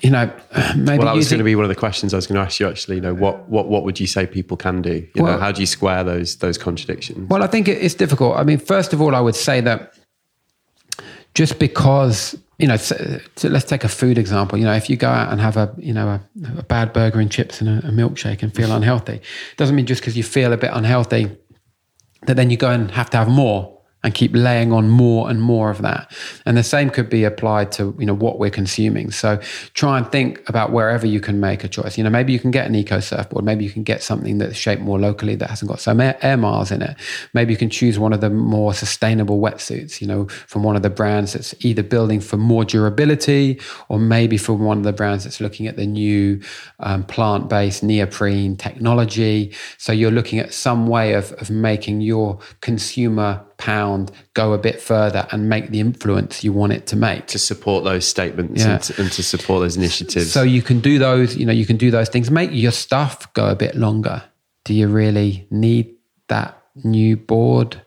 [0.00, 0.32] you know,
[0.76, 2.44] maybe Well, that was going to be one of the questions I was going to
[2.44, 2.68] ask you.
[2.68, 5.06] Actually, you know, what what what would you say people can do?
[5.14, 7.28] You know, how do you square those those contradictions?
[7.28, 8.36] Well, I think it's difficult.
[8.36, 9.94] I mean, first of all, I would say that
[11.34, 14.56] just because you know, so, so let's take a food example.
[14.56, 16.20] You know, if you go out and have a you know a,
[16.58, 19.20] a bad burger and chips and a, a milkshake and feel unhealthy,
[19.56, 21.36] doesn't mean just because you feel a bit unhealthy
[22.26, 25.40] that then you go and have to have more and keep laying on more and
[25.40, 26.12] more of that.
[26.44, 29.10] And the same could be applied to, you know, what we're consuming.
[29.10, 29.40] So
[29.74, 31.96] try and think about wherever you can make a choice.
[31.96, 34.56] You know, maybe you can get an eco surfboard, maybe you can get something that's
[34.56, 36.96] shaped more locally that hasn't got some air, air miles in it.
[37.32, 40.82] Maybe you can choose one of the more sustainable wetsuits, you know, from one of
[40.82, 45.24] the brands that's either building for more durability or maybe from one of the brands
[45.24, 46.40] that's looking at the new
[46.80, 49.52] um, plant-based neoprene technology.
[49.78, 54.80] So you're looking at some way of, of making your consumer pound go a bit
[54.80, 57.26] further and make the influence you want it to make.
[57.28, 58.72] to support those statements Yeah.
[58.72, 60.32] and, to, and to support those initiatives.
[60.32, 62.30] So you can do those, you know, you can do those things.
[62.30, 64.22] Make your stuff go a bit longer.
[64.64, 65.86] Do you really need
[66.28, 66.50] that
[66.84, 67.80] new board?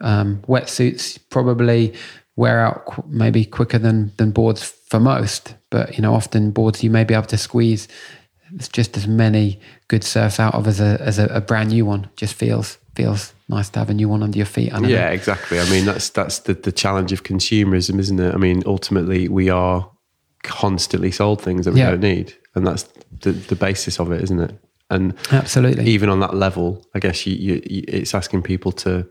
[0.00, 1.94] Um, wetsuits probably
[2.36, 6.84] wear out qu- maybe quicker than than boards for most, but you know, often boards
[6.84, 7.88] you may be able to squeeze
[8.72, 9.58] just as many
[9.88, 12.02] good surfs out of as a as a, a brand new one.
[12.16, 14.70] Just feels feels nice to have a new one under your feet.
[14.72, 14.88] I don't know.
[14.88, 15.58] yeah, exactly.
[15.60, 18.34] I mean, that's that's the the challenge of consumerism, isn't it?
[18.34, 19.90] I mean, ultimately, we are
[20.42, 21.90] constantly sold things that we Yeah.
[21.90, 22.84] don't need, and that's
[23.20, 24.58] the the basis of it, isn't it?
[24.88, 25.84] And absolutely.
[25.86, 29.06] even on that level, I guess you, you, you it's asking people to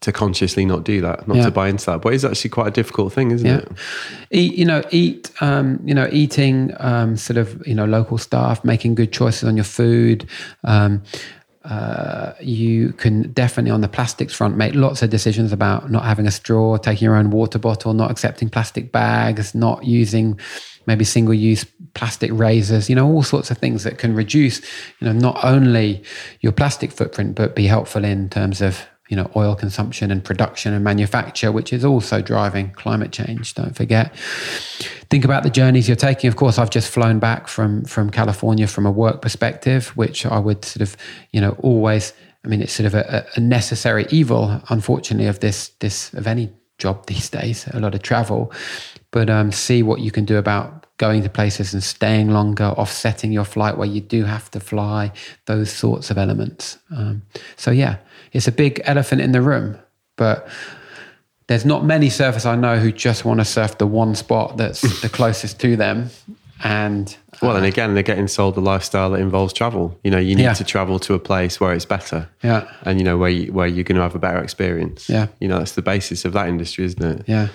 [0.00, 1.44] to consciously not do that, not Yeah.
[1.44, 2.00] to buy into that.
[2.02, 3.58] But it's actually quite a difficult thing, isn't Yeah.
[3.58, 3.68] it?
[4.32, 8.64] Eat, you know, eat, um, you know, eating um, sort of, you know, local stuff,
[8.64, 10.26] making good choices on your food.
[10.64, 11.02] Um,
[11.64, 16.26] uh, you can definitely on the plastics front make lots of decisions about not having
[16.26, 20.38] a straw, taking your own water bottle, not accepting plastic bags, not using
[20.86, 24.60] maybe single use plastic razors, you know, all sorts of things that can reduce,
[24.98, 26.02] you know, not only
[26.40, 30.72] your plastic footprint, but be helpful in terms of you know oil consumption and production
[30.72, 34.14] and manufacture which is also driving climate change don't forget
[35.12, 38.66] think about the journeys you're taking of course i've just flown back from from california
[38.66, 40.96] from a work perspective which i would sort of
[41.32, 42.14] you know always
[42.46, 46.50] i mean it's sort of a, a necessary evil unfortunately of this this of any
[46.78, 48.50] job these days a lot of travel
[49.10, 53.32] but um, see what you can do about going to places and staying longer, offsetting
[53.32, 55.12] your flight where you do have to fly,
[55.46, 56.78] those sorts of elements.
[56.96, 57.22] Um,
[57.56, 57.96] so, yeah,
[58.32, 59.76] it's a big elephant in the room,
[60.16, 60.48] but
[61.46, 65.02] there's not many surfers I know who just want to surf the one spot that's
[65.02, 66.10] the closest to them.
[66.64, 69.98] And Well, and again, they're getting sold the lifestyle that involves travel.
[70.04, 70.52] You know, you need Yeah.
[70.52, 72.28] to travel to a place where it's better.
[72.42, 72.70] Yeah.
[72.82, 75.08] And you know where you, where you're going to have a better experience.
[75.08, 75.28] Yeah.
[75.40, 77.24] You know, that's the basis of that industry, isn't it?
[77.26, 77.48] Yeah.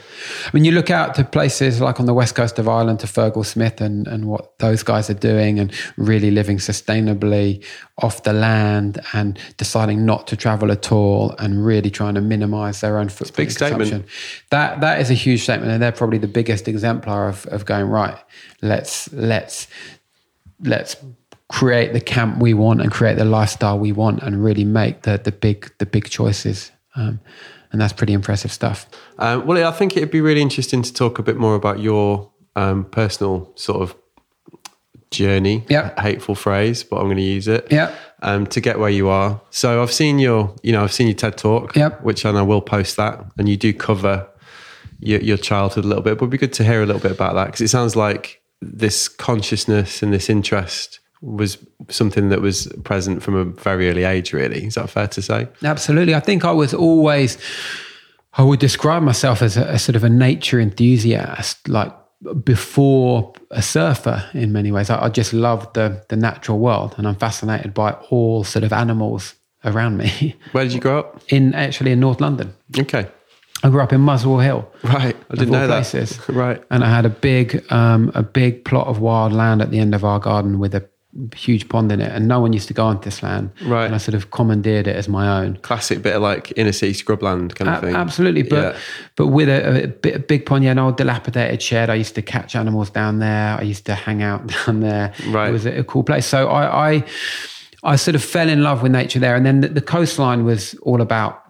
[0.46, 3.08] I mean, you look out to places like on the west coast of Ireland to
[3.08, 7.64] Fergal Smith and, and what those guys are doing and really living sustainably
[8.00, 12.82] off the land and deciding not to travel at all and really trying to minimize
[12.82, 13.36] their own footprint.
[13.36, 14.06] big statement.
[14.50, 15.72] That, that is a huge statement.
[15.72, 18.18] And they're probably the biggest exemplar of, of going, right,
[18.62, 19.67] let's, let's,
[20.62, 20.96] let's
[21.50, 25.18] create the camp we want and create the lifestyle we want and really make the,
[25.18, 26.72] the big, the big choices.
[26.96, 27.20] Um,
[27.72, 28.88] and that's pretty impressive stuff.
[29.20, 32.32] Um, well, I think it'd be really interesting to talk a bit more about your
[32.56, 33.96] um, personal sort of
[35.12, 35.66] journey.
[35.70, 36.00] Yeah.
[36.02, 37.68] Hateful phrase, but I'm going to use it.
[37.72, 37.96] Yeah.
[38.22, 39.42] Um, to get where you are.
[39.52, 41.76] So I've seen your, you know, I've seen your TED talk.
[41.76, 42.04] Yep.
[42.04, 44.28] Which and I will post that, and you do cover
[45.00, 46.18] your, your childhood a little bit.
[46.18, 48.42] But it'd be good to hear a little bit about that because it sounds like
[48.62, 51.58] this consciousness and this interest was
[51.90, 54.34] something that was present from a very early age.
[54.34, 55.48] Really, is that fair to say?
[55.64, 56.16] Absolutely.
[56.16, 57.38] I think I was always,
[58.34, 61.94] I would describe myself as a, a sort of a nature enthusiast, like
[62.44, 64.90] before a surfer in many ways.
[64.90, 68.74] I, I just love the the natural world, and I'm fascinated by all sort of
[68.74, 70.36] animals around me.
[70.52, 71.22] Where did you grow up?
[71.30, 72.54] In actually in North London.
[72.78, 73.08] Okay.
[73.64, 74.70] I grew up in Muswell Hill.
[74.84, 75.16] Right.
[75.32, 76.18] I didn't know places.
[76.18, 76.30] that.
[76.34, 76.64] right.
[76.70, 79.96] And I had a big, um, a big plot of wild land at the end
[79.96, 80.88] of our garden with a
[81.36, 83.50] huge pond in it, and no one used to go onto this land.
[83.66, 83.86] Right.
[83.86, 85.58] And I sort of commandeered it as my own.
[85.64, 87.96] Classic bit of like inner city scrubland kind of A- thing.
[87.96, 88.80] Absolutely, but Yeah.
[89.16, 91.90] but with a, a, bit, a big pond, yeah, an old dilapidated shed.
[91.90, 93.58] I used to catch animals down there.
[93.58, 95.12] I used to hang out down there.
[95.30, 95.50] Right.
[95.50, 96.28] it was a, a cool place.
[96.28, 97.04] So I, I
[97.84, 100.76] I sort of fell in love with nature there, and then the, the coastline was
[100.84, 101.42] all about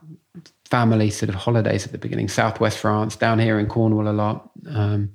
[0.68, 2.28] family sort of holidays at the beginning.
[2.28, 5.12] Southwest France, down here in Cornwall a lot, um,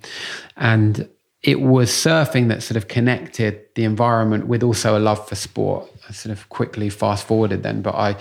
[0.57, 1.09] and
[1.43, 5.89] it was surfing that sort of connected the environment with also a love for sport.
[6.09, 8.16] I sort of quickly fast forwarded then, but I,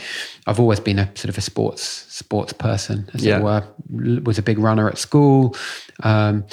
[0.47, 3.38] I've always been a sort of a sports sports person, as Yeah.
[3.39, 3.64] it were.
[4.24, 5.55] Was a big runner at school,
[6.03, 6.45] um,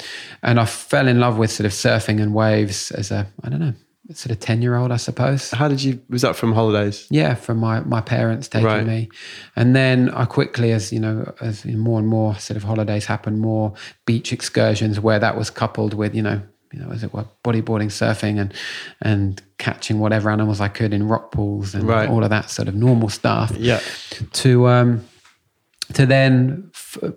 [0.43, 3.59] and I fell in love with sort of surfing and waves as a I don't
[3.59, 3.73] know
[4.13, 5.51] sort of ten year old, I suppose.
[5.51, 6.01] How did you?
[6.09, 7.07] Was that from holidays?
[7.09, 8.85] Yeah, from my my parents taking Right.
[8.85, 9.09] me,
[9.55, 13.39] and then I quickly, as you know, as more and more sort of holidays happened,
[13.39, 13.73] more
[14.05, 16.41] beach excursions where that was coupled with you know,
[16.73, 18.53] you know, as it were, bodyboarding, surfing, and
[19.01, 22.09] and catching whatever animals I could in rock pools and Right.
[22.09, 23.51] all of that sort of normal stuff.
[23.57, 23.79] Yeah.
[24.33, 25.05] To um,
[25.93, 26.71] to then.
[26.73, 27.13] F-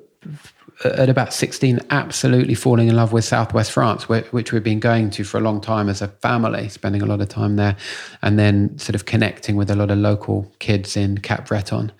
[0.84, 5.24] at about 16, absolutely falling in love with Southwest France, which we've been going to
[5.24, 7.76] for a long time as a family, spending a lot of time there,
[8.22, 11.90] and then sort of connecting with a lot of local kids in Capbreton.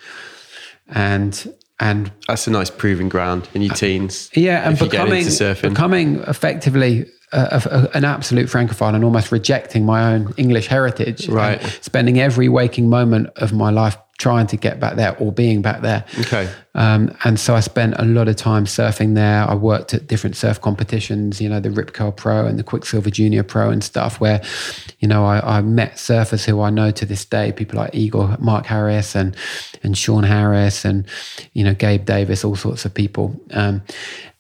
[0.89, 4.31] And and That's a nice proving ground in your teens.
[4.37, 9.05] Uh, yeah, and if you get becoming becoming effectively a, a, an absolute francophile and
[9.05, 11.29] almost rejecting my own English heritage.
[11.29, 11.61] Right.
[11.81, 15.81] spending every waking moment of my life trying to get back there or being back
[15.81, 16.05] there.
[16.21, 16.49] Okay.
[16.77, 19.43] Um, and so I spent a lot of time surfing there.
[19.51, 23.11] I worked at different surf competitions, you know, the Rip Curl Pro and the Quiksilver
[23.11, 24.41] Junior Pro and stuff, where,
[25.01, 28.37] you know, I, I met surfers who I know to this day, people like Igor,
[28.39, 29.37] Mark Harris, and
[29.83, 31.05] and Sean Harris, and
[31.53, 33.35] you know, Gabe Davis, all sorts of people.
[33.51, 33.83] Um,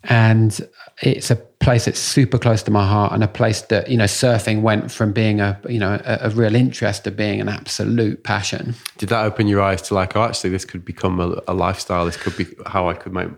[0.05, 0.61] and
[1.03, 4.05] it's a place that's super close to my heart, and a place that you know,
[4.05, 8.23] surfing went from being a you know a, a real interest to being an absolute
[8.25, 8.75] passion.
[8.99, 12.05] Did that open your eyes to like, oh, actually, this could become a, a lifestyle.
[12.05, 13.29] This could be how I could make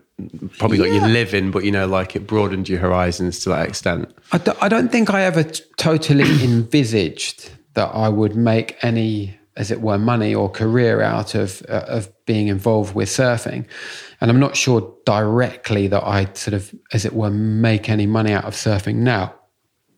[0.59, 4.15] probably not your living, but you know, like it broadened your horizons to that extent.
[4.33, 9.39] I don't, I don't think I ever t- totally envisaged that I would make any,
[9.57, 13.67] as it were, money or career out of uh, of being involved with surfing,
[14.21, 18.33] and I'm not sure directly that I sort of, as it were, make any money
[18.33, 19.35] out of surfing now.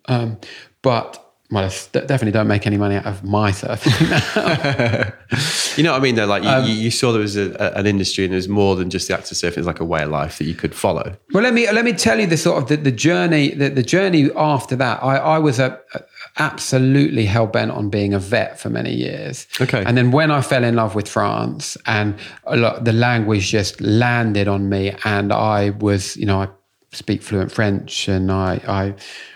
[0.06, 0.38] Um,
[0.82, 5.12] but well, I definitely don't make any money out of my surfing now.
[5.76, 6.14] You know what I mean?
[6.14, 8.88] Though, like you, Um, you, saw there was a, an industry and there's more than
[8.88, 9.58] just the act of surfing.
[9.58, 11.14] It's like a way of life that you could follow.
[11.34, 13.82] Well, let me let me tell you the sort of the, the journey the, the
[13.82, 15.02] journey after that.
[15.02, 15.78] I, I was a-
[16.38, 19.46] absolutely hell bent on being a vet for many years.
[19.60, 19.84] Okay.
[19.84, 22.16] and then when I fell in love with France and
[22.46, 26.48] lot, the language just landed on me, and I was you know I
[26.92, 28.94] speak fluent French and I I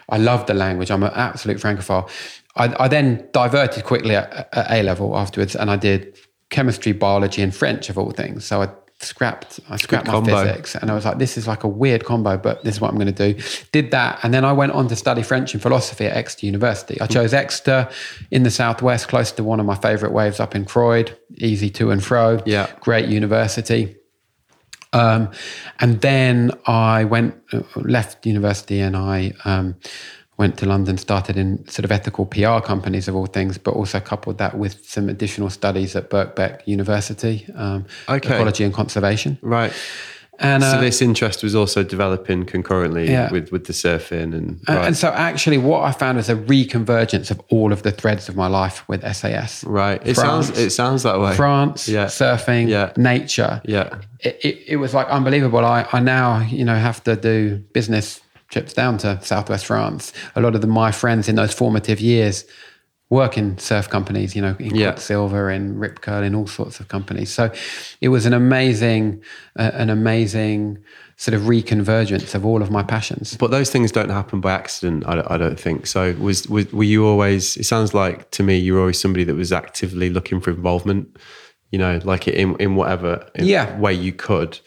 [0.09, 0.91] I love the language.
[0.91, 2.11] I'm an absolute francophile.
[2.57, 6.19] I, I then diverted quickly at, at A level afterwards, and I did
[6.51, 8.45] chemistry, biology, and French of all things.
[8.45, 8.69] So I
[9.03, 10.45] scrapped I scrapped my combo.
[10.45, 12.91] physics, and I was like, this is like a weird combo, but this is what
[12.91, 13.41] I'm going to do.
[13.73, 17.01] Did that, and then I went on to study French and philosophy at Exeter University.
[17.01, 17.89] I chose Exeter
[18.31, 21.91] in the southwest, close to one of my favourite waves up in Croyde, easy to
[21.91, 22.41] and fro.
[22.45, 22.71] Yeah.
[22.81, 23.97] great university.
[24.93, 25.31] Um,
[25.79, 29.77] and then I went, uh, left university, and I um,
[30.41, 30.97] went to London.
[30.99, 34.75] Started in sort of ethical PR companies of all things, but also coupled that with
[34.85, 38.35] some additional studies at Birkbeck University, um, Okay.
[38.35, 39.39] ecology and conservation.
[39.43, 39.73] Right.
[40.43, 43.31] And uh, so this interest was also developing concurrently Yeah.
[43.31, 44.87] with, with the surfing and, And, right.
[44.87, 48.37] and so, actually, what I found was a reconvergence of all of the threads of
[48.37, 49.63] my life with SAS.
[49.65, 50.01] right.
[50.11, 50.47] It France.
[50.47, 51.35] sounds it sounds that way.
[51.35, 52.07] France, Yeah.
[52.07, 52.93] surfing, Yeah.
[52.97, 53.61] nature.
[53.67, 53.89] Yeah.
[54.21, 55.63] It, it, it was like unbelievable.
[55.79, 58.21] I, I now, you know, have to do business
[58.51, 60.13] trips down to Southwest France.
[60.35, 62.45] A lot of the, my friends in those formative years
[63.09, 64.95] work in surf companies, you know, in Yeah.
[64.97, 67.33] Silver, in Rip Curl, in all sorts of companies.
[67.33, 67.51] So
[68.01, 69.23] it was an amazing,
[69.59, 70.79] uh, an amazing
[71.17, 73.37] sort of reconvergence of all of my passions.
[73.37, 75.05] But those things don't happen by accident.
[75.09, 76.13] I don't, I don't think so.
[76.21, 77.57] Was, was were you always?
[77.57, 81.17] It sounds like to me you were always somebody that was actively looking for involvement.
[81.73, 83.77] You know, like in in whatever in Yeah.
[83.79, 84.59] way you could.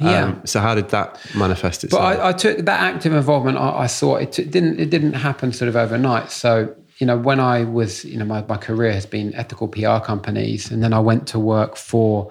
[0.00, 0.24] Yeah.
[0.24, 2.00] Um, so how did that manifest itself?
[2.02, 3.58] But I, I took that active involvement.
[3.58, 6.30] I, I saw it, t- didn't it didn't happen sort of overnight.
[6.30, 9.98] So you know, when I was you know my, my career has been ethical PR
[9.98, 12.30] companies, and then I went to work for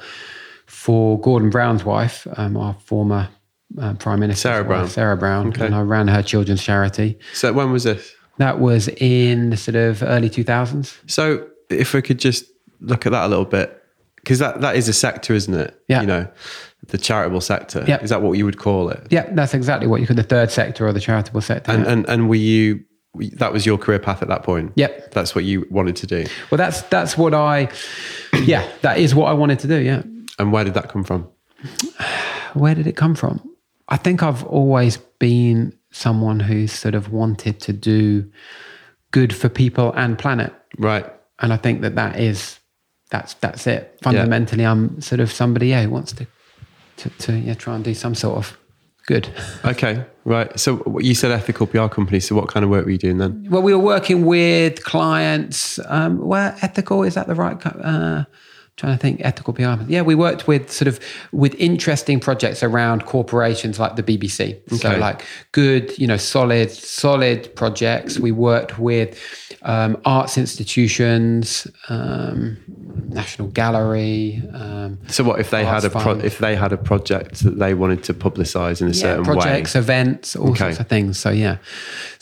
[0.65, 3.29] for Gordon Brown's wife, um, our former
[3.79, 4.87] uh, Prime Minister Sarah Brown.
[4.87, 5.65] Sarah Brown, Okay.
[5.65, 7.17] and I ran her children's charity.
[7.33, 8.13] So when was this?
[8.37, 10.97] That was in the sort of early 2000s.
[11.07, 12.45] So if we could just
[12.81, 13.81] look at that a little bit,
[14.17, 15.81] because that, that is a sector, isn't it?
[15.87, 16.01] Yeah.
[16.01, 16.27] You know,
[16.87, 17.83] the charitable sector.
[17.87, 18.01] Yeah.
[18.01, 19.07] Is that what you would call it?
[19.09, 21.71] Yeah, that's exactly what you could the third sector or the charitable sector.
[21.71, 21.91] And yeah.
[21.91, 22.83] and and were you?
[23.37, 24.73] That was your career path at that point.
[24.75, 25.11] Yep.
[25.11, 26.25] That's what you wanted to do.
[26.51, 27.69] Well, that's that's what I,
[28.43, 29.79] yeah, that is what I wanted to do.
[29.79, 30.03] Yeah.
[30.37, 31.27] And where did that come from?
[32.53, 33.41] Where did it come from?
[33.89, 38.29] I think I've always been someone who sort of wanted to do
[39.11, 41.05] good for people and planet, Right.
[41.39, 42.59] and I think that that is
[43.09, 43.97] that's that's it.
[44.01, 46.27] Fundamentally, I'm sort of somebody yeah, who wants to
[46.97, 48.57] to, to yeah try and do some sort of
[49.05, 49.29] good.
[49.65, 50.05] Okay.
[50.23, 50.59] Right.
[50.59, 52.19] So you said ethical PR company.
[52.19, 53.47] So what kind of work were you doing then?
[53.49, 55.79] Well, we were working with clients.
[55.87, 57.65] Um, well, ethical is that the right?
[57.65, 58.25] Uh,
[58.77, 59.75] trying to think ethical PR.
[59.87, 60.99] Yeah, we worked with sort of
[61.31, 64.59] with interesting projects around corporations like the BBC.
[64.79, 68.19] So like good, you know, solid, solid projects.
[68.19, 69.19] We worked with
[69.63, 72.57] um, arts institutions, um,
[73.09, 74.43] National Gallery.
[75.09, 78.03] So what if they had a pro- if they had a project that they wanted
[78.03, 79.79] to publicise in a yeah, certain projects, way?
[79.79, 80.57] events, all Okay.
[80.59, 81.17] sorts of things.
[81.17, 81.57] So yeah,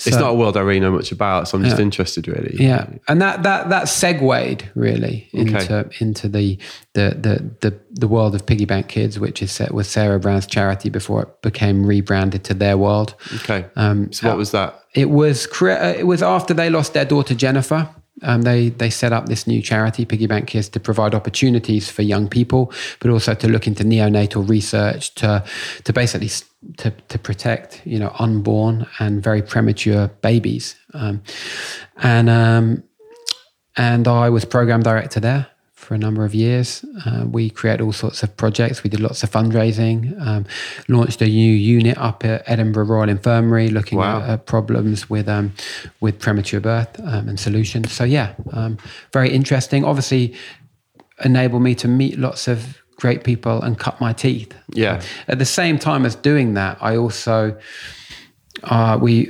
[0.06, 1.84] It's not a world I really know much about, so I'm just Yeah.
[1.84, 2.56] interested really.
[2.60, 5.90] Yeah, and that that that segued really into Okay.
[6.00, 6.58] into the,
[6.94, 10.46] the the the the world of Piggy Bank Kids, which is set was Sarah Brown's
[10.46, 13.16] charity before it became rebranded to Theirworld.
[13.44, 13.66] Okay.
[13.76, 14.80] Um, so what was that?
[14.94, 17.90] It was cre- uh, it was after they lost their daughter Jennifer.
[18.22, 22.02] Um, they they set up this new charity, Piggy Bank Kids, to provide opportunities for
[22.02, 25.44] young people, but also to look into neonatal research to
[25.84, 26.30] to basically
[26.78, 30.76] to to protect you know unborn and very premature babies.
[30.94, 31.22] Um,
[31.98, 32.84] and um,
[33.76, 35.48] and I was program director there
[35.86, 36.84] for a number of years.
[37.06, 38.84] Uh, we created all sorts of projects.
[38.84, 40.20] We did lots of fundraising.
[40.20, 40.46] Um,
[40.88, 44.22] launched a new unit up at Edinburgh Royal Infirmary, looking Wow.
[44.22, 45.54] at, at problems with um,
[46.02, 47.92] with premature birth um, and solutions.
[47.92, 48.78] So yeah, um,
[49.14, 49.86] very interesting.
[49.86, 50.34] Obviously,
[51.24, 54.54] enabled me to meet lots of great people and cut my teeth.
[54.74, 55.02] Yeah.
[55.28, 57.58] At the same time as doing that, I also
[58.64, 59.30] uh, we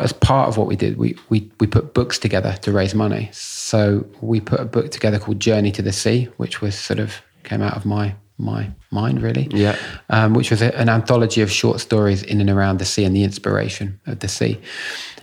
[0.00, 3.28] as part of what we did, we, we we put books together to raise money.
[3.72, 7.22] So we put a book together called Journey to the Sea, which was sort of
[7.42, 9.48] came out of my my mind really.
[9.50, 9.76] Yeah.
[10.10, 13.16] Um, which was a, an anthology of short stories in and around the sea and
[13.16, 14.60] the inspiration of the sea.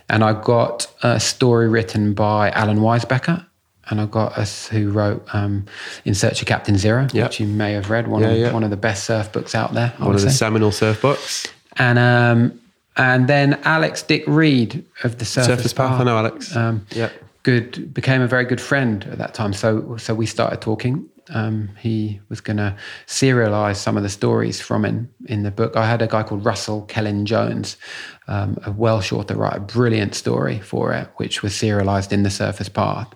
[0.08, 3.46] And I got a story written by Allan Weisbecker.
[3.88, 5.66] And I got us who wrote um,
[6.04, 7.24] In Search of Captain Zero, Yeah.
[7.26, 8.52] which you may have read, one, Yeah, of, yeah.
[8.52, 9.92] one of the best surf books out there.
[10.00, 11.46] I One of the seminal surf books.
[11.76, 12.60] and um,
[12.96, 16.00] and then Alex Dick-Read of the Surfer's, Surfer's Path.
[16.00, 16.56] I know Alex.
[16.56, 17.10] Um, yeah.
[17.42, 19.52] Good became a very good friend at that time.
[19.54, 21.08] So so we started talking.
[21.32, 22.74] Um, he was going to
[23.06, 25.74] serialize some of the stories from in in the book.
[25.76, 27.76] I had a guy called Russell Celyn Jones,
[28.28, 32.30] um, a Welsh author, write a brilliant story for it, which was serialized in the
[32.30, 33.08] Surfer's Path,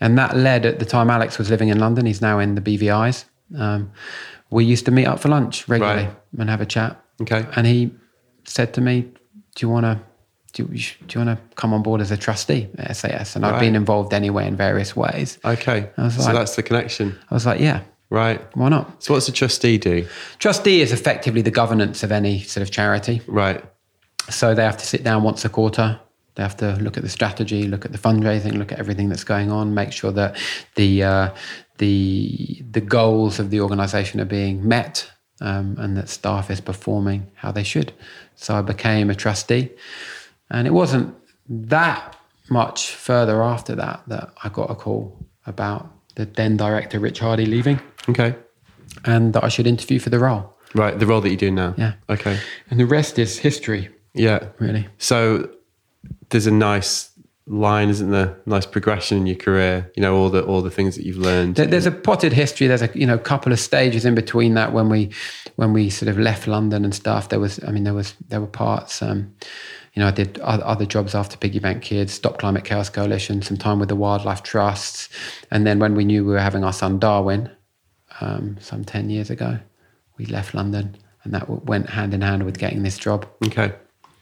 [0.00, 2.06] and that led at the time Alex was living in London.
[2.06, 3.24] He's now in the BVI's.
[3.58, 3.90] Um,
[4.50, 6.16] we used to meet up for lunch regularly Right.
[6.38, 6.98] and have a chat.
[7.20, 7.44] Okay.
[7.56, 7.90] And he
[8.44, 9.02] said to me,
[9.56, 10.00] "Do you want to
[10.52, 13.44] do you, do you want to come on board as a trustee at SAS?" And
[13.44, 15.38] I've been involved anyway in various ways.
[15.44, 15.90] Okay.
[15.96, 17.16] So like- that's the connection.
[17.30, 17.80] I was like, "Yeah,
[18.10, 18.40] Right.
[18.56, 20.06] why not?" So what's a trustee do?
[20.38, 23.20] Trustee is effectively the governance of any sort of charity.
[23.26, 23.62] Right.
[24.30, 25.98] So they have to sit down once a quarter.
[26.34, 29.24] They have to look at the strategy, look at the fundraising, look at everything that's
[29.24, 30.36] going on, make sure that
[30.76, 31.28] the uh,
[31.78, 37.26] the the goals of the organisation are being met, um, and that staff is performing
[37.34, 37.92] how they should.
[38.36, 39.70] So I became a trustee,
[40.50, 41.14] and it wasn't
[41.48, 42.16] that
[42.50, 47.46] much further after that that I got a call about the then director Rich Hardy
[47.46, 48.34] leaving, Okay.
[49.04, 50.54] and that I should interview for the role.
[50.74, 50.98] Right.
[50.98, 51.74] The role that you do now.
[51.78, 51.94] Yeah.
[52.10, 52.38] Okay.
[52.70, 54.40] And the rest is history, Yeah.
[54.58, 54.86] really.
[54.98, 55.48] So
[56.30, 57.10] there's a nice
[57.46, 58.36] line, isn't there?
[58.44, 59.90] Nice progression in your career.
[59.96, 61.54] You know, all the all the things that you've learned.
[61.54, 62.66] There- There's a potted history.
[62.66, 65.10] There's a you know couple of stages in between that when we
[65.56, 67.28] when we sort of left London and stuff.
[67.30, 69.00] There was I mean there was there were parts.
[69.02, 69.32] Um,
[69.98, 73.56] you know, I did other jobs after Piggy Bank Kids, Stop Climate Chaos Coalition, some
[73.56, 75.08] time with the wildlife trusts,
[75.50, 77.50] and then when we knew we were having our son Darwin,
[78.20, 79.58] um, some ten years ago,
[80.16, 83.72] we left London, and that went hand in hand with getting this job okay.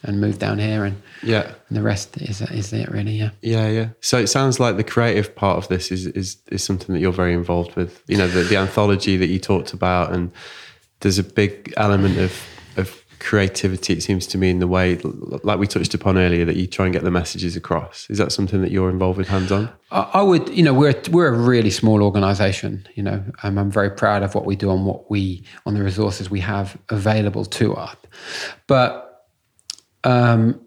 [0.02, 1.52] and moved down here, and, Yeah.
[1.68, 3.12] and the rest is is it really?
[3.12, 3.32] Yeah.
[3.42, 3.88] Yeah, yeah.
[4.00, 7.12] So it sounds like the creative part of this is is is something that you're
[7.12, 8.02] very involved with.
[8.06, 10.32] You know, the, the anthology that you talked about, and
[11.00, 12.32] there's a big element of
[12.78, 13.92] of creativity.
[13.92, 16.86] It seems to me in the way, like we touched upon earlier, that you try
[16.86, 18.08] and get the messages across.
[18.10, 19.70] Is that something that you're involved with hands on?
[19.90, 22.86] I, would, you know, we're we're a really small organisation.
[22.94, 25.82] You know, um, I'm very proud of what we do and what we on the
[25.82, 27.96] resources we have available to us.
[28.66, 29.26] But
[30.04, 30.60] um,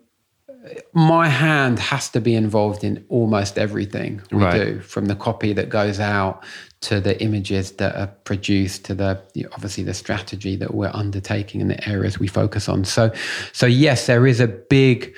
[0.93, 4.57] my hand has to be involved in almost everything we Right.
[4.57, 6.43] do, from the copy that goes out
[6.81, 9.21] to the images that are produced to the
[9.53, 12.85] obviously the strategy that we're undertaking and the areas we focus on.
[12.85, 13.11] So,
[13.51, 15.15] so yes, there is a big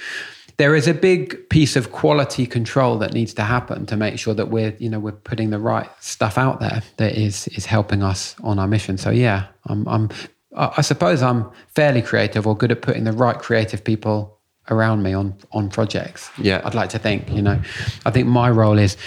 [0.57, 4.33] there is a big piece of quality control that needs to happen to make sure
[4.35, 8.03] that we're you know we're putting the right stuff out there that is is helping
[8.03, 8.97] us on our mission.
[8.97, 10.09] So yeah, I'm I'm
[10.55, 14.37] I suppose I'm fairly creative or good at putting the right creative people
[14.69, 16.29] around me on on projects.
[16.37, 16.61] Yeah.
[16.63, 17.59] I'd like to think, you know.
[18.05, 18.97] I think my role is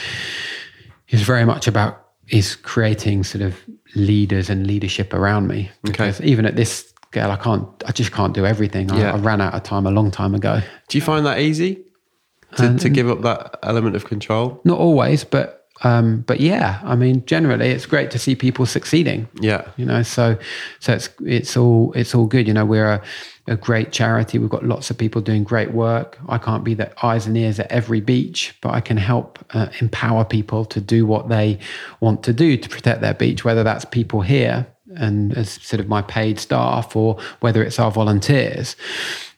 [1.09, 3.55] is very much about is creating sort of
[3.95, 5.71] leaders and leadership around me.
[5.83, 8.91] Because even at this scale, I can't I just can't do everything.
[8.91, 9.15] I, Yeah.
[9.15, 10.61] I ran out of time a long time ago.
[10.89, 11.85] Do you find that easy
[12.57, 14.61] to, to give up that element of control?
[14.65, 19.29] Not always, but um, but yeah, I mean, generally, it's great to see people succeeding.
[19.41, 19.67] Yeah.
[19.77, 20.39] you know so
[20.81, 23.03] so it's it's all it's all good you know we're a,
[23.47, 24.39] a great charity.
[24.39, 26.19] We've got lots of people doing great work.
[26.29, 29.69] I can't be the eyes and ears at every beach but i can help uh,
[29.81, 31.59] empower people to do what they
[32.01, 34.67] want to do to protect their beach whether that's people here
[34.97, 38.77] and as sort of my paid staff or whether it's our volunteers.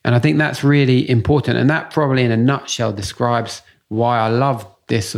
[0.04, 1.56] And i think that's really important.
[1.58, 5.16] And that probably in a nutshell describes why i love this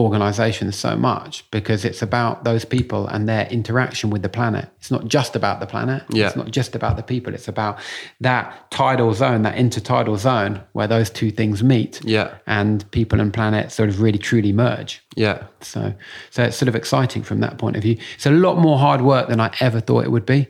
[0.00, 4.68] organization so much because it's about those people and their interaction with the planet.
[4.78, 6.02] It's not just about the planet.
[6.10, 6.26] Yeah.
[6.26, 7.34] It's not just about the people.
[7.34, 7.78] It's about
[8.20, 12.00] that tidal zone, that intertidal zone where those two things meet.
[12.04, 12.34] Yeah.
[12.46, 15.02] And people and planet sort of really truly merge.
[15.16, 15.44] Yeah.
[15.60, 15.94] So
[16.30, 17.96] so it's sort of exciting from that point of view.
[18.14, 20.48] It's a lot more hard work than I ever thought it would be.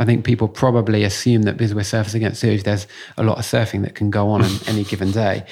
[0.00, 2.86] I think people probably assume that because we're surfers against sewage, there's
[3.18, 5.44] a lot of surfing that can go on on any given day.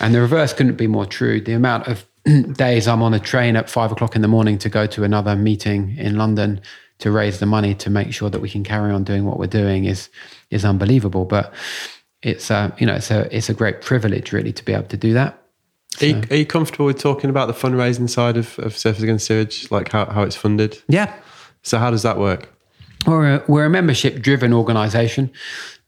[0.00, 1.40] And the reverse couldn't be more true.
[1.40, 2.06] The amount of
[2.52, 5.36] days I'm on a train at five o'clock in the morning to go to another
[5.36, 6.60] meeting in London
[6.98, 9.46] to raise the money to make sure that we can carry on doing what we're
[9.46, 10.08] doing is
[10.50, 11.24] is unbelievable.
[11.24, 11.52] But
[12.22, 14.96] it's uh, you know it's a it's a great privilege really to be able to
[14.96, 15.42] do that.
[16.02, 19.26] Are you, are you comfortable with talking about the fundraising side of, of Surfers Against
[19.26, 20.82] Sewage, like how, how it's funded?
[20.88, 21.14] Yeah,
[21.62, 22.52] So how does that work?
[23.06, 25.32] We're a, we're a membership driven organization.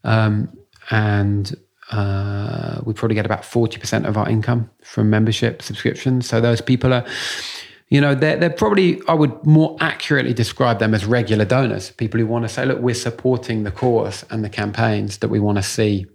[0.04, 0.48] Um,
[0.90, 1.54] and
[1.90, 6.28] uh, we probably get about 40% of our income from membership subscriptions.
[6.28, 7.04] So those people are,
[7.88, 12.20] you know, they're, they're probably, I would more accurately describe them as regular donors, people
[12.20, 15.56] who want to say, look, we're supporting the cause and the campaigns that we want
[15.56, 16.06] to see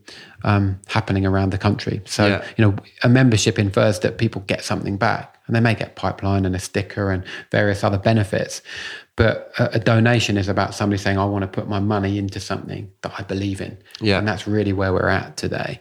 [0.43, 2.01] um, happening around the country.
[2.05, 2.45] So, Yeah.
[2.57, 6.45] you know, a membership infers that people get something back and they may get pipeline
[6.45, 8.61] and a sticker and various other benefits.
[9.15, 12.39] But a, a donation is about somebody saying, I want to put my money into
[12.39, 13.77] something that I believe in.
[14.01, 14.17] Yeah.
[14.17, 15.79] And that's really where we're at today.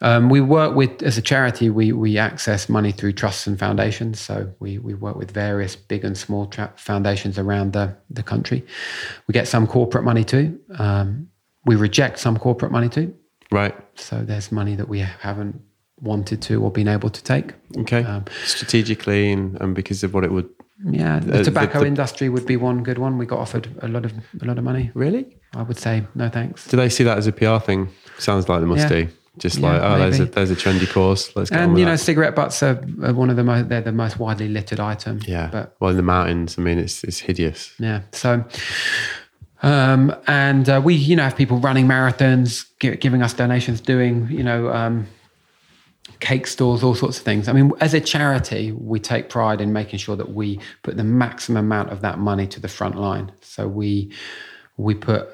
[0.00, 4.20] Um, we work with, as a charity, we, we access money through trusts and foundations.
[4.20, 8.64] So we, we work with various big and small tra- foundations around the, the country.
[9.28, 10.58] We get some corporate money too.
[10.78, 11.28] Um,
[11.66, 13.14] we reject some corporate money too.
[13.52, 13.76] Right.
[13.94, 15.60] So there's money that we haven't
[16.00, 17.52] wanted to or been able to take.
[17.78, 18.02] Okay.
[18.02, 20.48] Um, Strategically and, and because of what it would.
[20.84, 23.18] Yeah, the, the- tobacco the- industry would be one good one.
[23.18, 24.90] We got offered a lot of a lot of money.
[24.94, 25.26] Really?
[25.54, 26.66] I would say no thanks.
[26.68, 27.88] Do they see that as a PR thing?
[28.18, 29.02] Sounds like they must Yeah.
[29.04, 29.08] do.
[29.38, 31.34] Just Yeah, like, oh, there's a, there's a trendy course.
[31.34, 31.98] Let's And you know, that.
[31.98, 35.20] cigarette butts are, are one of the most they're the most widely littered item.
[35.26, 35.48] Yeah.
[35.50, 37.72] but well, in the mountains, I mean, it's it's hideous.
[37.78, 38.02] yeah.
[38.12, 38.44] So,
[39.62, 44.28] um, and uh, we you know have people running marathons, gi- giving us donations, doing
[44.30, 44.68] you know.
[44.72, 45.06] Um,
[46.22, 47.48] cake stores, all sorts of things.
[47.48, 51.04] I mean, as a charity, we take pride in making sure that we put the
[51.04, 53.32] maximum amount of that money to the front line.
[53.40, 54.12] So we
[54.76, 55.28] we put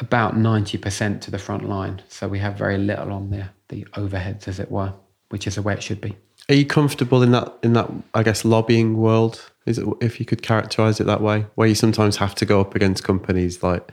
[0.00, 2.00] about ninety percent to the front line.
[2.08, 4.94] So we have very little on the the overheads, as it were,
[5.28, 6.16] which is the way it should be.
[6.48, 9.50] Are you comfortable in that in that I guess lobbying world?
[9.66, 12.60] Is it if you could characterize it that way, where you sometimes have to go
[12.60, 13.90] up against companies like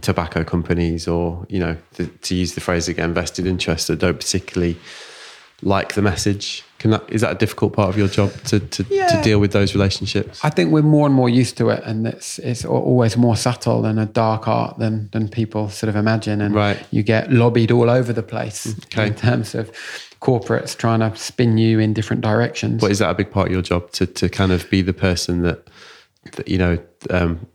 [0.00, 4.18] tobacco companies, or you know, to, to use the phrase again, vested interests that don't
[4.18, 4.76] particularly
[5.62, 6.64] like the message.
[6.78, 9.52] Can that is that a difficult part of your job to to, to deal with
[9.52, 10.44] those relationships?
[10.44, 13.84] I think we're more and more used to it, and it's it's always more subtle
[13.84, 16.40] and a dark art than than people sort of imagine.
[16.40, 16.84] And Right.
[16.90, 19.06] you get lobbied all over the place Okay.
[19.06, 19.70] in terms of
[20.20, 22.80] corporates trying to spin you in different directions.
[22.80, 24.92] But is that a big part of your job to to kind of be the
[24.94, 25.68] person that,
[26.32, 26.78] that you know,
[27.10, 27.46] um,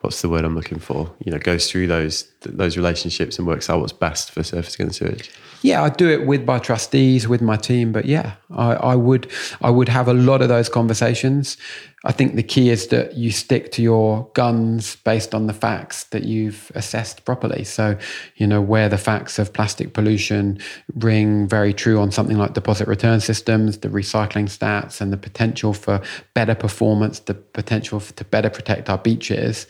[0.00, 1.12] what's the word I'm looking for?
[1.24, 4.98] You know, goes through those those relationships and works out what's best for Surfers Against
[4.98, 5.30] Sewage.
[5.62, 7.92] Yeah, I do it with my trustees, with my team.
[7.92, 9.30] But yeah, I, I would
[9.60, 11.56] I would have a lot of those conversations.
[12.02, 16.04] I think the key is that you stick to your guns based on the facts
[16.04, 17.62] that you've assessed properly.
[17.62, 17.98] So,
[18.36, 20.60] you know, where the facts of plastic pollution
[20.94, 25.74] ring very true on something like deposit return systems, the recycling stats, and the potential
[25.74, 26.00] for
[26.32, 29.66] better performance, the potential to better protect our beaches,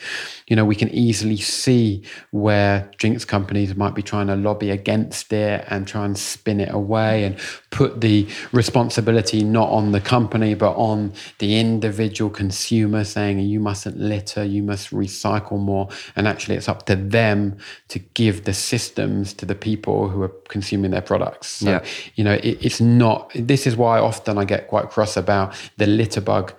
[0.46, 5.32] you know, we can easily see where drinks companies might be trying to lobby against
[5.32, 7.36] it and try and spin it away and
[7.70, 13.60] put the responsibility not on the company, but on the individual individual consumer saying you
[13.60, 15.88] mustn't litter, you must recycle more.
[16.16, 17.56] And actually, it's up to them
[17.88, 21.48] to give the systems to the people who are consuming their products.
[21.48, 21.84] So, yeah.
[22.16, 25.86] you know, it, it's not, this is why often I get quite cross about the
[25.86, 26.52] litter bug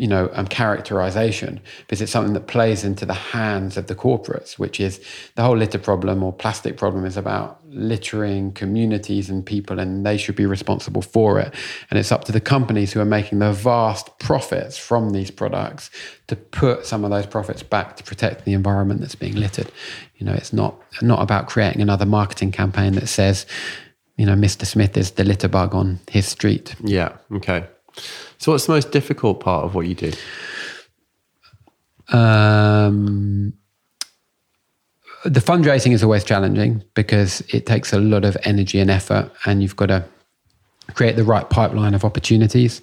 [0.00, 4.58] you know, um, characterization because it's something that plays into the hands of the corporates,
[4.58, 4.98] which is
[5.34, 10.16] the whole litter problem or plastic problem is about littering communities and people, and they
[10.16, 11.52] should be responsible for it.
[11.90, 15.90] And it's up to the companies who are making the vast profits from these products
[16.28, 19.70] to put some of those profits back to protect the environment that's being littered.
[20.16, 23.44] You know, it's not not about creating another marketing campaign that says,
[24.16, 24.64] you know, Mr.
[24.64, 26.74] Smith is the litter bug on his street.
[26.82, 27.18] Yeah.
[27.30, 27.66] Okay.
[28.38, 30.12] So, what's the most difficult part of what you do?
[32.08, 33.52] Um,
[35.24, 39.62] the fundraising is always challenging because it takes a lot of energy and effort, and
[39.62, 40.04] you've got to
[40.94, 42.82] create the right pipeline of opportunities.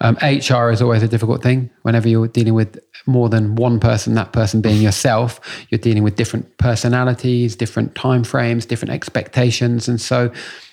[0.00, 1.70] Um, HR is always a difficult thing.
[1.82, 6.16] Whenever you're dealing with more than one person, that person being yourself, you're dealing with
[6.16, 10.32] different personalities, different time frames, different expectations, and so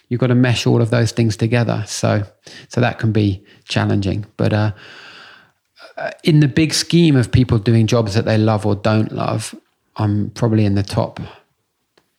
[0.09, 1.83] you've got to mesh all of those things together.
[1.87, 2.23] So,
[2.67, 4.25] so that can be challenging.
[4.37, 4.71] But uh,
[5.97, 9.55] uh, in the big scheme of people doing jobs that they love or don't love,
[9.95, 11.19] I'm probably in the top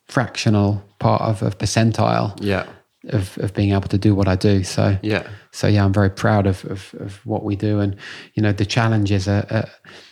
[0.07, 2.39] fractional part of a percentile.
[2.41, 2.67] Yeah.
[3.09, 4.63] Of, of being able to do what I do.
[4.63, 5.27] So yeah.
[5.53, 7.97] So yeah, I'm very proud of, of, of what we do, and
[8.35, 9.67] you know the challenges are, are,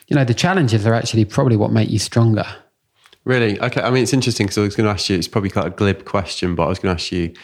[0.07, 2.47] you know the challenges are actually probably what make you stronger.
[3.25, 3.61] Really?
[3.61, 3.83] Okay.
[3.83, 5.19] I mean, it's interesting because I was going to ask you.
[5.19, 7.35] It's probably quite a glib question, but I was going to ask you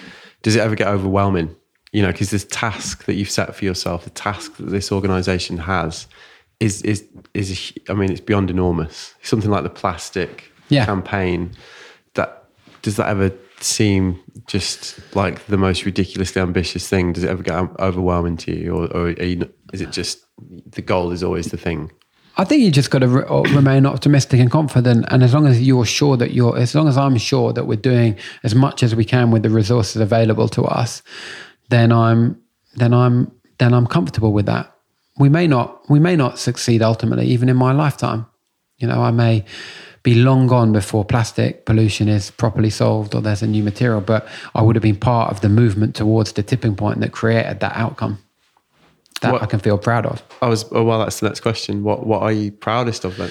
[0.44, 1.56] does it ever get overwhelming?
[1.92, 5.58] You know, because this task that you've set for yourself, the task that this organization
[5.58, 6.06] has,
[6.60, 9.14] is is is I mean, it's beyond enormous.
[9.22, 10.84] Something like the plastic yeah.
[10.84, 11.52] campaign.
[12.14, 12.44] That
[12.82, 17.14] does that ever seem just like the most ridiculously ambitious thing?
[17.14, 20.24] Does it ever get overwhelming to you, or, or you, is it just
[20.66, 21.90] the goal is always the thing?
[22.36, 25.06] I think you just got to re- uh, remain optimistic and confident.
[25.08, 27.76] And as long as you're sure that you're, as long as I'm sure that we're
[27.76, 31.02] doing as much as we can with the resources available to us,
[31.68, 32.40] then I'm,
[32.74, 34.74] then I'm, then I'm comfortable with that.
[35.16, 38.26] We may not, we may not succeed ultimately, even in my lifetime.
[38.78, 39.44] You know, I may
[40.02, 44.26] be long gone before plastic pollution is properly solved or there's a new material, but
[44.56, 47.76] I would have been part of the movement towards the tipping point that created that
[47.76, 48.18] outcome
[49.20, 50.22] that what, I can feel proud of.
[50.42, 50.98] I was oh, well.
[50.98, 51.82] That's the next question.
[51.82, 53.30] What What are you proudest of then?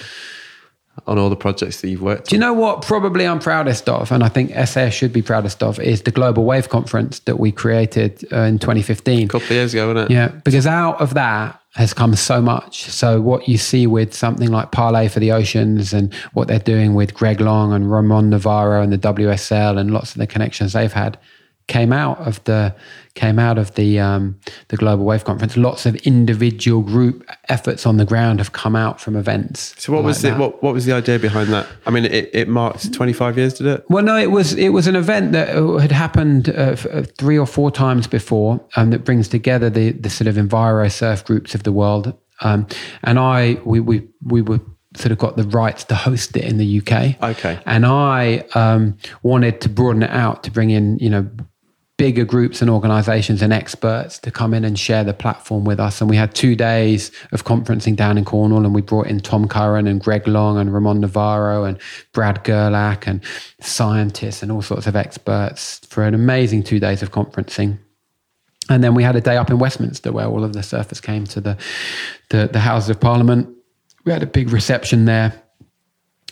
[1.08, 2.30] On all the projects that you've worked.
[2.30, 2.84] Do you know what?
[2.84, 6.46] Probably I'm proudest of, and I think SAS should be proudest of, is the Global
[6.46, 9.24] Wave Conference that we created uh, in 2015.
[9.24, 10.14] A couple of years ago, wasn't it?
[10.14, 12.84] Yeah, because out of that has come so much.
[12.84, 16.94] So what you see with something like Parley for the Oceans and what they're doing
[16.94, 20.94] with Greg Long and Ramon Navarro and the WSL and lots of the connections they've
[20.94, 21.18] had
[21.68, 22.76] came out of the
[23.16, 24.40] came out of the um,
[24.70, 25.56] the global wave conference.
[25.56, 29.76] Lots of individual group efforts on the ground have come out from events.
[29.78, 31.68] So what like was the what, what was the idea behind that?
[31.86, 33.86] I mean, it, it marked twenty five years, did it?
[33.90, 35.50] Well, no, it was it was an event that
[35.82, 40.10] had happened uh, uh, three or four times before, um, that brings together the the
[40.10, 42.18] sort of enviro surf groups of the world.
[42.42, 42.68] Um,
[43.04, 44.60] and I we we we were
[44.96, 47.22] sort of got the rights to host it in the UK.
[47.22, 47.60] Okay.
[47.66, 51.28] And I um, wanted to broaden it out to bring in, you know,
[51.98, 56.02] bigger groups and organizations and experts to come in and share the platform with us.
[56.02, 59.48] And we had two days of conferencing down in Cornwall, and we brought in Tom
[59.48, 61.78] Curren and Greg Long and Ramon Navarro and
[62.12, 63.24] Brad Gerlach and
[63.62, 67.78] scientists and all sorts of experts for an amazing two days of conferencing.
[68.70, 71.26] And then we had a day up in Westminster where all of the surfers came
[71.28, 71.58] to the,
[72.30, 73.50] the, the Houses of Parliament.
[74.06, 75.43] We had a big reception there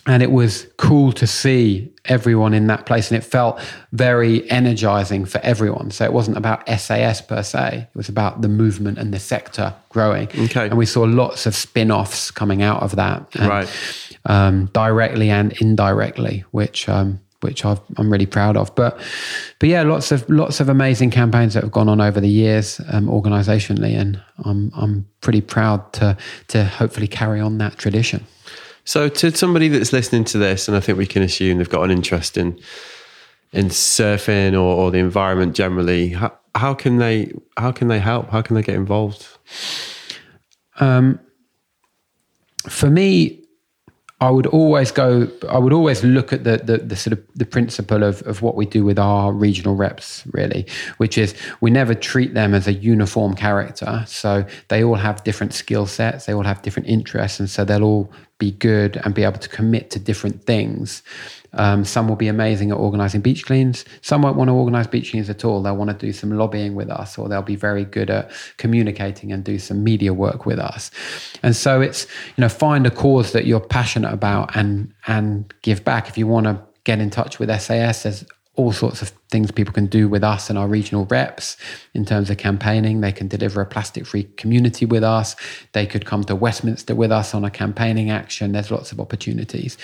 [0.06, 3.60] and it was cool to see everyone in that place and it felt
[3.92, 8.48] very energizing for everyone so it wasn't about sas per se it was about the
[8.48, 12.96] movement and the sector growing okay and we saw lots of spin-offs coming out of
[12.96, 18.74] that and, right um, directly and indirectly which um, which i am really proud of.
[18.74, 18.98] But
[19.58, 22.80] but yeah, lots of lots of amazing campaigns that have gone on over the years,
[22.88, 26.16] um, organisationally, and I'm I'm pretty proud to
[26.48, 28.24] to hopefully carry on that tradition.
[28.84, 31.84] So, to somebody that's listening to this, and I think we can assume they've got
[31.84, 32.58] an interest in
[33.52, 38.30] in surfing or, or the environment generally, how, how, can they how can they help?
[38.30, 39.26] How can they get involved?
[40.80, 41.20] Um,
[42.68, 43.41] for me,
[44.22, 45.28] I would always go.
[45.48, 48.54] I would always look at the, the the, sort of the principle of of what
[48.54, 50.64] we do with our regional reps, really,
[50.98, 54.04] which is we never treat them as a uniform character.
[54.06, 57.82] So they all have different skill sets, they all have different interests, and so they'll
[57.82, 61.02] all be good and be able to commit to different things.
[61.54, 63.84] Um, some will be amazing at organizing beach cleans.
[64.00, 65.62] Some won't want to organize beach cleans at all.
[65.62, 69.32] They'll want to do some lobbying with us, or they'll be very good at communicating
[69.32, 70.90] and do some media work with us.
[71.42, 75.84] And so it's you know find a cause that you're passionate about and and give
[75.84, 76.08] back.
[76.08, 78.24] If you want to get in touch with SAS, there's
[78.54, 81.56] all sorts of things people can do with us and our regional reps
[81.94, 83.00] in terms of campaigning.
[83.00, 85.36] They can deliver a plastic free community with us.
[85.72, 88.52] They could come to Westminster with us on a campaigning action.
[88.52, 89.78] There's lots of opportunities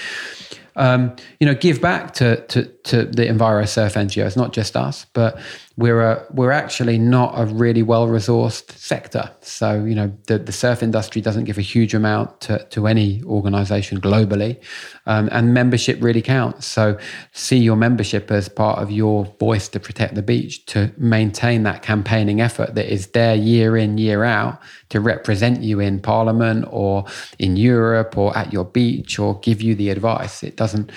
[0.79, 5.39] um, you know, give back to, to, to the EnviroSurf NGOs, not just us, but
[5.76, 9.30] we're a, we're actually not a really well resourced sector.
[9.43, 13.22] So you know the, the surf industry doesn't give a huge amount to, to any
[13.24, 14.61] organization globally,
[15.07, 16.66] um, and membership really counts.
[16.66, 16.99] So
[17.32, 21.82] see your membership as part of your voice to protect the beach, to maintain that
[21.82, 27.05] campaigning effort that is there year in year out to represent you in Parliament or
[27.39, 30.43] in Europe or at your beach or give you the advice.
[30.43, 30.91] It doesn't.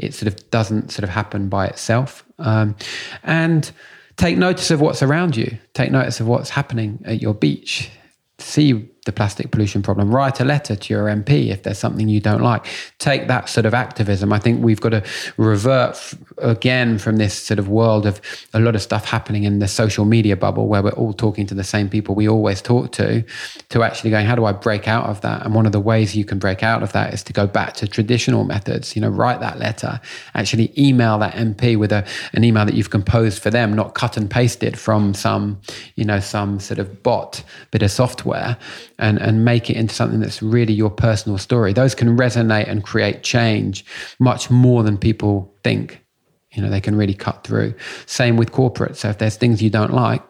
[0.00, 2.74] It sort of doesn't sort of happen by itself, um,
[3.22, 3.70] and
[4.16, 5.58] take notice of what's around you.
[5.74, 7.90] Take notice of what's happening at your beach.
[8.38, 10.14] See the plastic pollution problem.
[10.14, 12.66] Write a letter to your MP if there's something you don't like.
[12.98, 14.32] Take that sort of activism.
[14.32, 15.02] I think we've got to
[15.38, 18.20] revert f- again from this sort of world of
[18.52, 21.54] a lot of stuff happening in the social media bubble where we're all talking to
[21.54, 23.24] the same people we always talk to,
[23.70, 25.44] to actually going, how do I break out of that?
[25.46, 27.74] And one of the ways you can break out of that is to go back
[27.74, 28.94] to traditional methods.
[28.94, 30.00] You know, write that letter,
[30.34, 34.18] actually email that MP with a, an email that you've composed for them, not cut
[34.18, 35.58] and pasted from some,
[35.96, 38.58] you know, some sort of bot bit of software
[39.00, 41.72] and, and make it into something that's really your personal story.
[41.72, 43.84] Those can resonate and create change
[44.18, 46.04] much more than people think.
[46.52, 47.74] You know, they can really cut through.
[48.06, 48.96] Same with corporate.
[48.96, 50.22] So if there's things you don't like,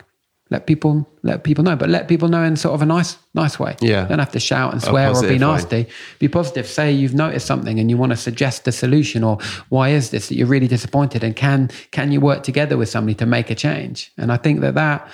[0.51, 3.59] let people let people know, but let people know in sort of a nice nice
[3.59, 3.77] way.
[3.81, 4.07] Yeah.
[4.07, 5.85] Don't have to shout and oh, swear or be nasty.
[5.85, 5.89] Way.
[6.19, 6.67] Be positive.
[6.67, 10.29] Say you've noticed something and you want to suggest a solution or why is this
[10.29, 13.55] that you're really disappointed and can can you work together with somebody to make a
[13.55, 14.13] change?
[14.19, 15.09] And I think that that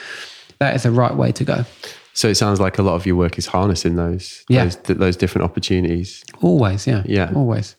[0.59, 1.64] that is the right way to go.
[2.17, 4.64] So it sounds like a lot of your work is harnessing those, yeah.
[4.64, 6.25] those, those different opportunities.
[6.41, 7.03] Always, yeah.
[7.05, 7.31] Yeah.
[7.35, 7.77] Always.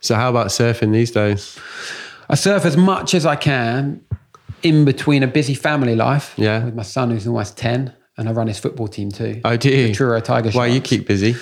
[0.00, 1.58] So how about surfing these days?
[2.28, 4.04] I surf as much as I can
[4.62, 6.34] in between a busy family life.
[6.36, 6.66] Yeah.
[6.66, 9.40] With my son who's almost 10 and I run his football team too.
[9.42, 9.86] Oh, do you?
[9.86, 11.34] The Truro Tiger Why you keep busy?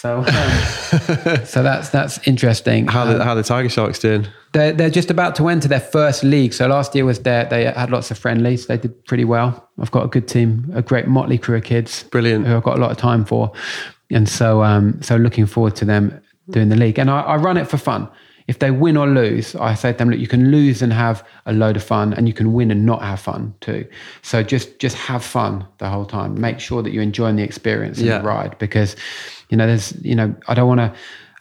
[0.00, 2.86] So, um, so that's that's interesting.
[2.86, 4.26] How the, um, how the Tiger Sharks doing?
[4.52, 6.54] They're, they're just about to enter their first league.
[6.54, 8.66] So last year was their they had lots of friendlies.
[8.66, 9.68] They did pretty well.
[9.78, 12.04] I've got a good team, a great motley crew of kids.
[12.04, 12.46] Brilliant.
[12.46, 13.52] Who I've got a lot of time for,
[14.10, 16.98] and so um, so looking forward to them doing the league.
[16.98, 18.08] And I, I run it for fun
[18.50, 21.24] if they win or lose, I say to them, look, you can lose and have
[21.46, 23.86] a load of fun, and you can win and not have fun too.
[24.22, 26.40] So just just have fun the whole time.
[26.40, 28.18] Make sure that you're enjoying the experience and yeah.
[28.18, 28.96] the ride, because
[29.50, 30.92] you know there's you know I don't want to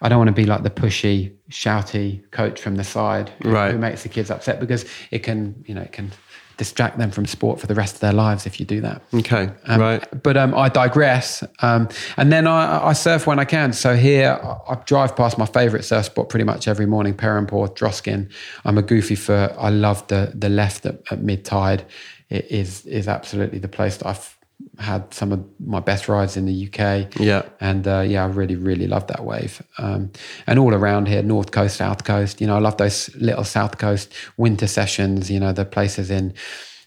[0.04, 3.72] I don't want to be like the pushy, shouty coach from the side right.
[3.72, 6.12] who makes the kids upset because it can you know it can
[6.60, 9.02] distract them from sport for the rest of their lives if you do that.
[9.14, 10.24] Okay, um, right.
[10.24, 11.42] But um, I digress.
[11.62, 11.88] Um,
[12.18, 13.72] and then I, I, surf when I can.
[13.72, 17.76] So here I, I drive past my favourite surf spot pretty much every morning, Perranporth,
[17.76, 18.30] Droskyn.
[18.66, 21.86] I'm a goofy for, I love the the left at, at mid tide.
[22.30, 24.38] It is is absolutely the place that I've
[24.80, 27.20] had some of my best rides in the UK.
[27.20, 27.44] Yeah.
[27.60, 29.62] And uh, yeah, I really, really love that wave.
[29.78, 30.12] Um,
[30.48, 33.78] and all around here, North Coast, South Coast, you know, I love those little South
[33.78, 36.34] Coast winter sessions, you know, the places in,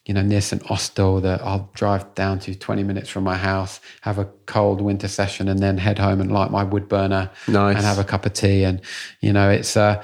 [0.06, 0.68] you know, near St.
[0.70, 5.08] Austell that I'll drive down to 20 minutes from my house, have a cold winter
[5.08, 7.76] session and then head home and light my wood burner nice.
[7.76, 8.64] and have a cup of tea.
[8.64, 8.80] And,
[9.20, 10.02] you know, it's uh,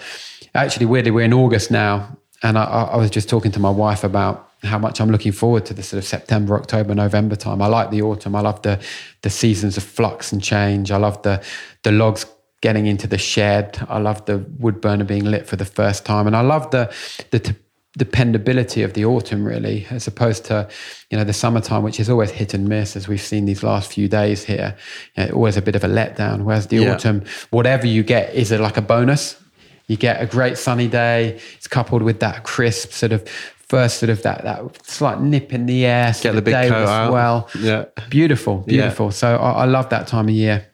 [0.54, 2.16] actually weirdly, we're in August now.
[2.42, 5.64] And I, I was just talking to my wife about how much I'm looking forward
[5.66, 7.62] to the sort of September, October, November time.
[7.62, 8.34] I like the autumn.
[8.34, 8.80] I love the
[9.22, 10.90] the seasons of flux and change.
[10.90, 11.42] I love the
[11.82, 12.26] the logs
[12.60, 13.78] getting into the shed.
[13.88, 16.92] I love the wood burner being lit for the first time, and I love the
[17.30, 17.54] the t-
[17.96, 20.68] dependability of the autumn really as opposed to
[21.10, 23.92] you know the summertime which is always hit and miss as we've seen these last
[23.92, 24.76] few days here
[25.16, 26.92] you know, always a bit of a letdown whereas the yeah.
[26.92, 29.42] autumn whatever you get is like a bonus
[29.88, 33.26] you get a great sunny day it's coupled with that crisp sort of
[33.68, 36.14] first sort of that that slight nip in the air.
[36.20, 37.12] Get the big coat out.
[37.12, 39.06] Well, yeah, beautiful, beautiful.
[39.06, 39.10] Yeah.
[39.12, 40.66] So I, I, love that time of year.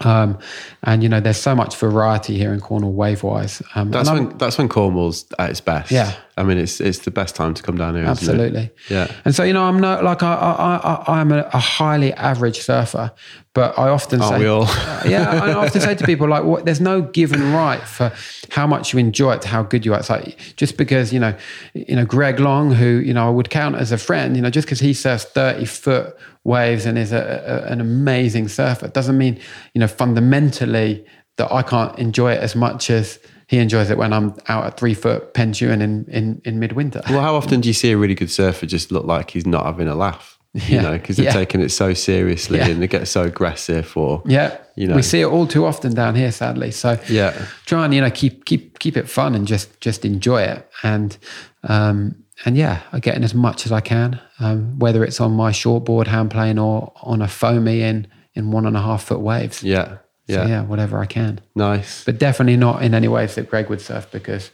[0.00, 0.38] Um,
[0.82, 3.62] and you know, there's so much variety here in Cornwall wave wise.
[3.74, 5.90] Um, That's when that's when Cornwall's at its best.
[5.90, 6.14] Yeah.
[6.36, 8.04] I mean, it's it's the best time to come down here.
[8.04, 8.30] isn't it?
[8.30, 8.70] Absolutely.
[8.88, 9.12] Yeah.
[9.24, 12.60] And so, you know, I'm not like I, I, I, I'm a, a highly average
[12.60, 13.10] surfer,
[13.54, 14.62] but I often Aren't say, we all?
[15.04, 18.12] yeah, I often say to people like, what, there's no given right for
[18.50, 19.98] how much you enjoy it to how good you are.
[19.98, 21.34] It's like just because you know,
[21.74, 24.50] you know, Greg Long, who you know I would count as a friend, you know,
[24.50, 26.16] just because he surfs 30 foot
[26.48, 27.22] waves and is a,
[27.54, 29.34] a, an amazing surfer doesn't mean
[29.74, 31.04] you know fundamentally
[31.36, 34.76] that I can't enjoy it as much as he enjoys it when I'm out at
[34.80, 37.02] three foot Pentewan in in, in midwinter.
[37.08, 39.64] Well, how often do you see a really good surfer just look like he's not
[39.64, 40.34] having a laugh?
[40.54, 40.82] You Yeah.
[40.82, 41.32] know, because they're Yeah.
[41.44, 42.68] taking it so seriously Yeah.
[42.68, 44.96] and they get so aggressive or Yeah, You know.
[44.96, 46.70] we see it all too often down here, sadly.
[46.72, 47.32] So Yeah.
[47.66, 51.16] try and you know keep keep keep it fun and just just enjoy it and
[51.64, 55.32] um, and yeah, I get in as much as I can, um, whether it's on
[55.32, 59.20] my shortboard hand plane or on a foamy in in one and a half foot
[59.20, 59.62] waves.
[59.62, 62.04] yeah, yeah, So yeah, whatever I can, nice.
[62.04, 64.50] but definitely not in any waves that Greg would surf because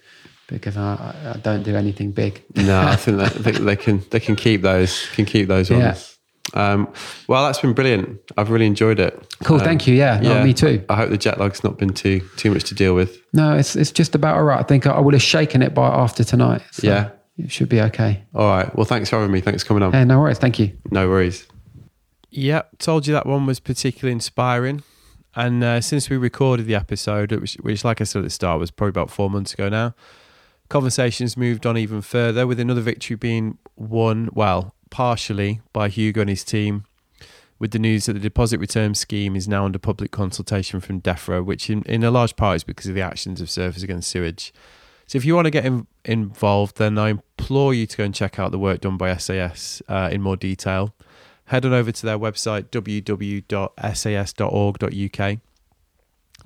[0.49, 2.43] because I, I- I don't do anything big.
[2.57, 5.71] No, I think that I think they can they can keep those can keep those
[5.71, 5.83] ones.
[5.83, 6.11] Yeah.
[6.53, 6.89] Um,
[7.27, 8.21] well, that's been brilliant.
[8.37, 9.19] I've really enjoyed it.
[9.45, 9.95] Cool, Um, thank you.
[9.95, 10.85] Yeah, no, me too.
[10.91, 13.19] I hope the jet lag's not been too too much to deal with.
[13.33, 14.61] No, it's it's just about all right.
[14.61, 16.61] I think I would have shaken it by after tonight.
[16.73, 17.11] So Yeah.
[17.37, 18.25] It should be okay.
[18.35, 18.75] All right.
[18.77, 19.41] Well, thanks for having me.
[19.41, 19.93] Thanks for coming on.
[19.93, 20.39] Hey, no worries.
[20.39, 20.77] Thank you.
[20.91, 21.47] No worries.
[22.31, 24.83] Yep, told you that one was particularly inspiring.
[25.37, 28.61] And uh, since we recorded the episode, which, which, like I said at the start,
[28.61, 29.95] was probably about four months ago now,
[30.69, 36.31] conversations moved on even further with another victory being won, well, partially by Hugo and
[36.31, 36.85] his team,
[37.59, 41.45] with the news that the deposit return scheme is now under public consultation from DEFRA,
[41.45, 44.53] which in, in a large part is because of the actions of surfers against sewage.
[45.07, 48.15] So if you want to get in, involved, then I implore you to go and
[48.15, 50.95] check out the work done by SAS uh, in more detail.
[51.47, 53.49] Head on over to their website, www.sas.org.uk,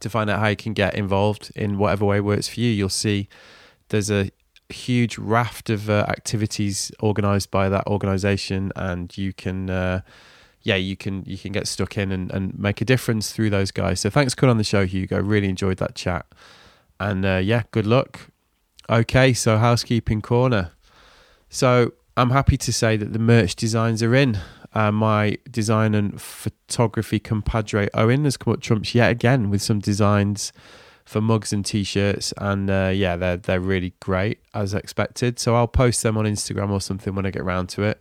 [0.00, 2.70] to find out how you can get involved in whatever way works for you.
[2.70, 3.28] You'll see
[3.90, 4.30] there's a
[4.68, 10.00] huge raft of uh, activities organised by that organisation, and you can, uh,
[10.62, 13.70] yeah, you can you can get stuck in and, and make a difference through those
[13.70, 14.00] guys.
[14.00, 15.20] So thanks for coming on the show, Hugo.
[15.20, 16.26] Really enjoyed that chat,
[16.98, 18.30] and uh, yeah, good luck.
[18.90, 20.72] Okay, so housekeeping corner.
[21.50, 24.38] So I'm happy to say that the merch designs are in.
[24.72, 29.78] Uh, my design and photography compadre Owen has come up trumps yet again with some
[29.78, 30.54] designs
[31.04, 35.38] for mugs and t-shirts, and uh, yeah, they're they're really great as expected.
[35.38, 38.00] So I'll post them on Instagram or something when I get round to it.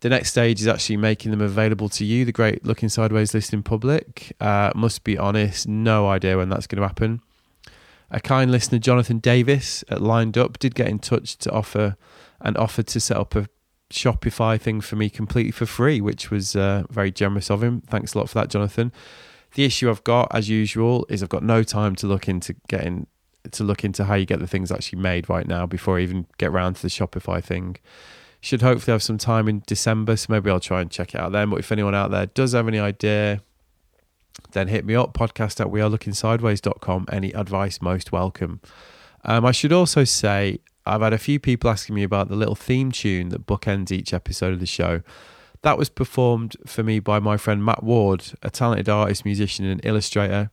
[0.00, 3.62] The next stage is actually making them available to you, the great looking sideways listening
[3.62, 4.34] public.
[4.40, 7.22] Uh, must be honest, no idea when that's going to happen.
[8.14, 11.96] A kind listener, Jonathan Davis at Lined Up, did get in touch to offer
[12.42, 13.48] and offered to set up a
[13.90, 17.80] Shopify thing for me completely for free, which was uh, very generous of him.
[17.80, 18.92] Thanks a lot for that, Jonathan.
[19.54, 23.06] The issue I've got, as usual, is I've got no time to look into getting
[23.50, 26.26] to look into how you get the things actually made right now before I even
[26.38, 27.76] get round to the Shopify thing.
[28.40, 31.32] Should hopefully have some time in December, so maybe I'll try and check it out
[31.32, 31.50] then.
[31.50, 33.40] But if anyone out there does have any idea,
[34.52, 37.06] then hit me up, podcast at wearelookingsideways.com.
[37.10, 38.60] Any advice most welcome.
[39.24, 42.54] Um, I should also say I've had a few people asking me about the little
[42.54, 45.02] theme tune that bookends each episode of the show.
[45.62, 49.80] That was performed for me by my friend Matt Ward, a talented artist, musician, and
[49.84, 50.50] illustrator,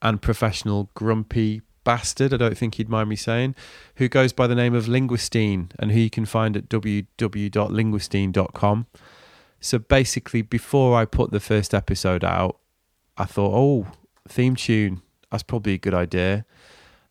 [0.00, 3.56] and professional grumpy bastard, I don't think he'd mind me saying,
[3.96, 8.86] who goes by the name of Linguistine and who you can find at www.linguistine.com.
[9.60, 12.58] So basically, before I put the first episode out,
[13.16, 13.86] I thought, oh,
[14.28, 16.44] theme tune, that's probably a good idea.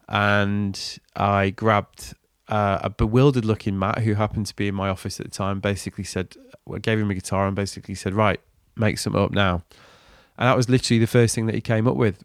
[0.08, 2.16] And I grabbed
[2.48, 5.60] uh, a bewildered looking Matt who happened to be in my office at the time,
[5.60, 6.36] basically said,
[6.72, 8.40] I gave him a guitar and basically said, right,
[8.76, 9.64] make something up now.
[10.38, 12.24] And that was literally the first thing that he came up with.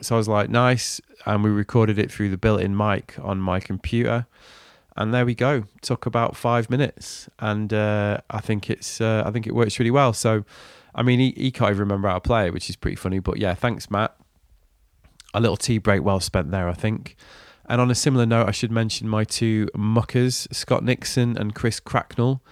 [0.00, 1.00] So I was like, nice.
[1.26, 4.26] And we recorded it through the built in mic on my computer.
[4.96, 5.64] And there we go.
[5.80, 7.28] Took about five minutes.
[7.38, 10.12] And uh, I think it's, uh, I think it works really well.
[10.12, 10.44] So,
[10.94, 13.18] I mean, he, he can't even remember how to play which is pretty funny.
[13.18, 14.16] But yeah, thanks, Matt.
[15.32, 17.16] A little tea break well spent there, I think.
[17.66, 21.80] And on a similar note, I should mention my two muckers, Scott Nixon and Chris
[21.80, 22.42] Cracknell,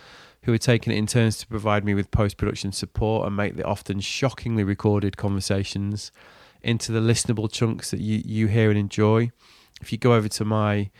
[0.45, 3.57] who are taking it in turns to provide me with post production support and make
[3.57, 6.11] the often shockingly recorded conversations
[6.63, 9.31] into the listenable chunks that you, you hear and enjoy.
[9.81, 10.91] If you go over to my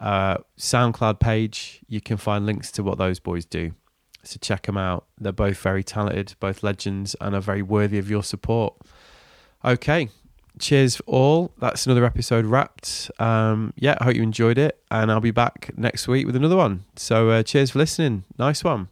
[0.00, 3.72] uh, SoundCloud page, you can find links to what those boys do.
[4.24, 5.06] So check them out.
[5.20, 8.74] They're both very talented, both legends, and are very worthy of your support.
[9.64, 10.08] Okay,
[10.58, 11.52] cheers all.
[11.58, 13.10] That's another episode wrapped.
[13.18, 16.56] Um, yeah, I hope you enjoyed it, and I'll be back next week with another
[16.56, 16.84] one.
[16.96, 18.24] So uh, cheers for listening.
[18.38, 18.88] Nice one.